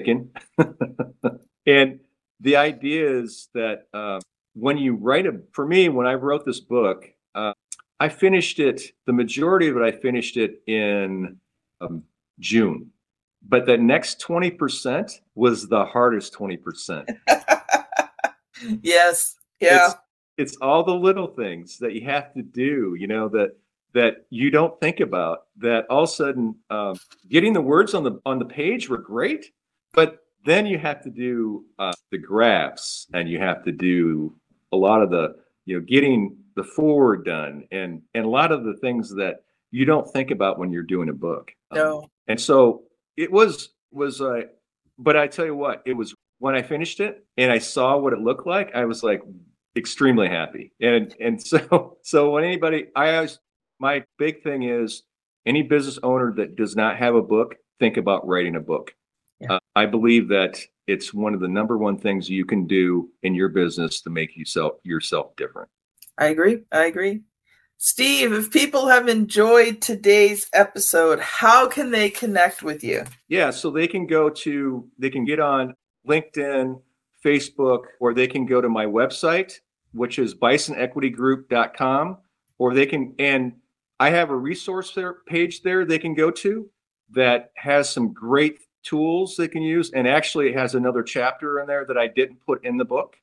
Again, 0.02 0.30
and 1.66 2.00
the 2.40 2.56
idea 2.56 3.20
is 3.20 3.50
that 3.54 3.88
uh, 3.94 4.20
when 4.54 4.78
you 4.78 4.96
write 4.96 5.26
a 5.26 5.40
for 5.52 5.66
me 5.66 5.90
when 5.90 6.08
I 6.08 6.14
wrote 6.14 6.46
this 6.46 6.60
book, 6.60 7.06
uh, 7.36 7.54
I 8.00 8.10
finished 8.10 8.60
it. 8.60 8.82
The 9.06 9.14
majority 9.14 9.68
of 9.68 9.78
it, 9.78 9.84
I 9.84 9.92
finished 9.92 10.38
it 10.38 10.62
in 10.68 11.38
um, 11.82 12.04
June 12.40 12.92
but 13.48 13.66
the 13.66 13.78
next 13.78 14.20
20% 14.22 15.20
was 15.36 15.68
the 15.68 15.86
hardest 15.86 16.34
20%. 16.34 17.08
yes. 18.82 19.36
Yeah. 19.60 19.88
It's, 19.88 19.96
it's, 20.38 20.58
all 20.62 20.84
the 20.84 20.94
little 20.94 21.28
things 21.28 21.78
that 21.80 21.94
you 21.94 22.06
have 22.06 22.34
to 22.34 22.42
do, 22.42 22.96
you 22.98 23.08
know, 23.08 23.30
that 23.30 23.58
that 23.94 24.26
you 24.30 24.50
don't 24.50 24.80
think 24.80 25.02
about 25.02 25.48
that 25.58 25.86
all 25.90 26.04
of 26.04 26.10
a 26.10 26.12
sudden 26.12 26.56
um, 26.70 26.98
getting 27.28 27.52
the 27.52 27.62
words 27.62 27.94
on 27.94 28.06
the 28.06 28.22
on 28.26 28.40
the 28.40 28.46
page 28.46 28.88
were 28.88 28.98
great 28.98 29.52
but 29.94 30.20
then 30.46 30.66
you 30.66 30.78
have 30.78 31.02
to 31.04 31.10
do 31.10 31.66
uh, 31.78 31.94
the 32.12 32.18
graphs 32.18 33.08
and 33.14 33.30
you 33.30 33.40
have 33.40 33.64
to 33.64 33.72
do 33.72 34.34
a 34.72 34.78
lot 34.78 35.02
of 35.02 35.10
the 35.10 35.36
you 35.66 35.78
know 35.78 35.86
getting 35.88 36.38
the 36.56 36.64
forward 36.64 37.26
done 37.26 37.64
and 37.72 38.02
and 38.14 38.26
a 38.26 38.30
lot 38.30 38.52
of 38.52 38.64
the 38.64 38.76
things 38.76 39.14
that 39.16 39.44
you 39.72 39.86
don't 39.86 40.12
think 40.12 40.32
about 40.32 40.60
when 40.60 40.72
you're 40.72 40.84
doing 40.84 41.10
a 41.10 41.14
book 41.14 41.52
no 41.74 42.00
um, 42.00 42.10
and 42.28 42.40
so 42.40 42.84
it 43.18 43.32
was 43.32 43.70
was 43.92 44.22
uh 44.22 44.42
but 45.02 45.18
I 45.18 45.28
tell 45.28 45.46
you 45.46 45.56
what, 45.56 45.82
it 45.86 45.94
was 45.94 46.14
when 46.40 46.56
I 46.56 46.62
finished 46.62 47.00
it 47.00 47.26
and 47.38 47.52
I 47.52 47.58
saw 47.58 47.98
what 47.98 48.14
it 48.14 48.20
looked 48.20 48.46
like, 48.48 48.74
I 48.76 48.86
was 48.86 49.04
like 49.04 49.22
extremely 49.76 50.28
happy. 50.28 50.72
And 50.80 51.14
and 51.20 51.42
so 51.46 51.98
so 52.04 52.32
when 52.32 52.44
anybody 52.44 52.88
I 52.96 53.16
always 53.16 53.40
my 53.80 54.04
big 54.18 54.44
thing 54.44 54.64
is 54.64 55.04
any 55.46 55.64
business 55.64 55.98
owner 56.04 56.34
that 56.38 56.56
does 56.56 56.76
not 56.76 56.98
have 56.98 57.16
a 57.16 57.22
book, 57.22 57.56
think 57.80 57.98
about 57.98 58.28
writing 58.28 58.56
a 58.56 58.60
book. 58.60 58.94
Yeah. 59.42 59.54
Uh, 59.54 59.60
I 59.76 59.86
believe 59.86 60.28
that 60.30 60.60
it's 60.88 61.14
one 61.14 61.34
of 61.34 61.40
the 61.40 61.48
number 61.48 61.78
one 61.78 61.98
things 61.98 62.30
you 62.30 62.46
can 62.46 62.68
do 62.68 63.10
in 63.24 63.34
your 63.34 63.50
business 63.50 64.02
to 64.02 64.10
make 64.10 64.38
yourself 64.38 64.74
yourself 64.84 65.36
different. 65.36 65.70
I 66.18 66.28
agree. 66.28 66.64
I 66.72 66.86
agree. 66.86 67.22
Steve, 67.78 68.32
if 68.32 68.52
people 68.52 68.88
have 68.88 69.08
enjoyed 69.08 69.82
today's 69.82 70.48
episode, 70.54 71.20
how 71.20 71.68
can 71.68 71.90
they 71.90 72.12
connect 72.12 72.62
with 72.62 72.84
you? 72.84 73.04
Yeah, 73.28 73.50
so 73.50 73.72
they 73.72 73.88
can 73.88 74.06
go 74.06 74.30
to, 74.30 74.88
they 75.00 75.10
can 75.10 75.26
get 75.26 75.40
on 75.40 75.74
LinkedIn, 76.08 76.80
Facebook, 77.26 77.86
or 78.00 78.14
they 78.14 78.28
can 78.28 78.46
go 78.46 78.62
to 78.62 78.70
my 78.70 78.86
website, 78.86 79.54
which 79.94 80.20
is 80.20 80.36
bisonequitygroup.com, 80.36 82.18
or 82.60 82.76
they 82.76 82.86
can, 82.86 83.16
and 83.18 83.54
I 84.00 84.12
have 84.12 84.30
a 84.30 84.38
resource 84.38 84.94
there, 84.94 85.16
page 85.26 85.64
there 85.64 85.84
they 85.84 85.98
can 85.98 86.14
go 86.14 86.30
to 86.30 86.70
that 87.14 87.50
has 87.56 87.90
some 87.90 88.14
great 88.14 88.60
tools 88.84 89.36
they 89.36 89.48
can 89.48 89.62
use. 89.62 89.92
And 89.92 90.08
actually, 90.08 90.50
it 90.50 90.56
has 90.56 90.76
another 90.76 91.04
chapter 91.04 91.60
in 91.60 91.68
there 91.68 91.86
that 91.86 91.98
I 91.98 92.08
didn't 92.08 92.44
put 92.46 92.66
in 92.66 92.78
the 92.78 92.86
book. 92.86 93.18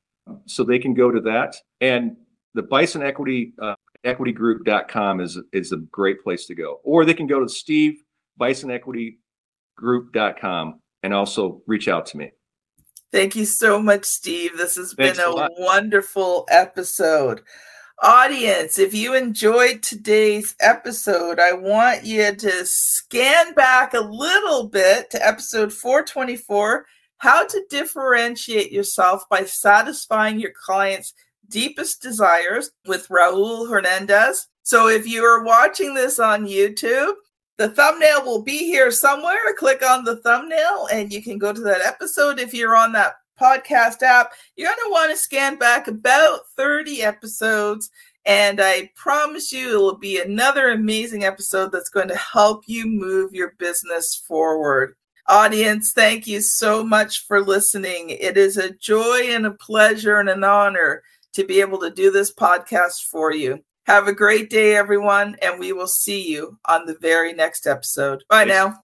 So 0.45 0.63
they 0.63 0.77
can 0.77 0.93
go 0.93 1.09
to 1.09 1.19
that. 1.21 1.55
And 1.81 2.15
the 2.53 2.61
Bison 2.61 3.01
Equity 3.01 3.53
uh, 3.59 3.73
equitygroup.com 4.03 5.21
is 5.21 5.39
is 5.51 5.71
a 5.71 5.77
great 5.77 6.23
place 6.23 6.45
to 6.47 6.55
go. 6.55 6.79
Or 6.83 7.05
they 7.05 7.13
can 7.13 7.27
go 7.27 7.39
to 7.39 7.47
Steve 7.49 8.03
bisonequitygroup.com 8.39 10.79
and 11.03 11.13
also 11.13 11.61
reach 11.67 11.87
out 11.87 12.07
to 12.07 12.17
me. 12.17 12.31
Thank 13.11 13.35
you 13.35 13.45
so 13.45 13.79
much, 13.81 14.05
Steve. 14.05 14.57
This 14.57 14.75
has 14.75 14.93
Thanks 14.93 15.17
been 15.17 15.27
a, 15.27 15.31
a 15.31 15.49
wonderful 15.57 16.45
episode. 16.49 17.41
Audience, 18.01 18.79
if 18.79 18.93
you 18.93 19.13
enjoyed 19.13 19.83
today's 19.83 20.55
episode, 20.61 21.37
I 21.37 21.51
want 21.51 22.05
you 22.05 22.33
to 22.33 22.65
scan 22.65 23.53
back 23.55 23.93
a 23.93 23.99
little 23.99 24.69
bit 24.69 25.09
to 25.09 25.27
episode 25.27 25.73
424 25.73 26.85
How 27.17 27.45
to 27.45 27.65
Differentiate 27.69 28.71
Yourself 28.71 29.27
by 29.29 29.43
Satisfying 29.43 30.39
Your 30.39 30.53
Clients' 30.65 31.13
deepest 31.49 32.01
desires 32.01 32.71
with 32.87 33.09
Raul 33.09 33.69
Hernandez. 33.69 34.47
So 34.63 34.87
if 34.87 35.05
you 35.05 35.25
are 35.25 35.43
watching 35.43 35.93
this 35.93 36.19
on 36.19 36.47
YouTube, 36.47 37.15
the 37.57 37.67
thumbnail 37.67 38.23
will 38.23 38.43
be 38.43 38.59
here 38.59 38.91
somewhere. 38.91 39.53
Click 39.57 39.83
on 39.85 40.05
the 40.05 40.21
thumbnail 40.21 40.87
and 40.89 41.11
you 41.11 41.21
can 41.21 41.37
go 41.37 41.51
to 41.51 41.61
that 41.61 41.81
episode. 41.81 42.39
If 42.39 42.53
you're 42.53 42.77
on 42.77 42.93
that 42.93 43.15
podcast 43.39 44.03
app, 44.03 44.31
you're 44.55 44.67
going 44.67 44.77
to 44.83 44.91
want 44.91 45.11
to 45.11 45.17
scan 45.17 45.57
back 45.57 45.87
about 45.87 46.41
30 46.57 47.01
episodes. 47.01 47.89
And 48.25 48.59
I 48.61 48.91
promise 48.95 49.51
you, 49.51 49.73
it 49.73 49.81
will 49.81 49.97
be 49.97 50.21
another 50.21 50.69
amazing 50.69 51.23
episode 51.23 51.71
that's 51.71 51.89
going 51.89 52.09
to 52.09 52.17
help 52.17 52.63
you 52.67 52.85
move 52.85 53.33
your 53.33 53.53
business 53.57 54.15
forward. 54.27 54.95
Audience, 55.27 55.93
thank 55.93 56.27
you 56.27 56.41
so 56.41 56.83
much 56.83 57.25
for 57.27 57.41
listening. 57.41 58.09
It 58.09 58.35
is 58.35 58.57
a 58.57 58.73
joy 58.73 59.27
and 59.29 59.45
a 59.45 59.51
pleasure 59.51 60.17
and 60.17 60.29
an 60.29 60.43
honor 60.43 61.03
to 61.33 61.43
be 61.43 61.61
able 61.61 61.79
to 61.79 61.91
do 61.91 62.11
this 62.11 62.33
podcast 62.33 63.03
for 63.09 63.31
you. 63.31 63.63
Have 63.85 64.07
a 64.07 64.13
great 64.13 64.49
day, 64.49 64.75
everyone, 64.75 65.35
and 65.41 65.59
we 65.59 65.71
will 65.71 65.87
see 65.87 66.27
you 66.27 66.57
on 66.65 66.85
the 66.85 66.97
very 66.99 67.33
next 67.33 67.67
episode. 67.67 68.23
Bye 68.29 68.45
now. 68.45 68.83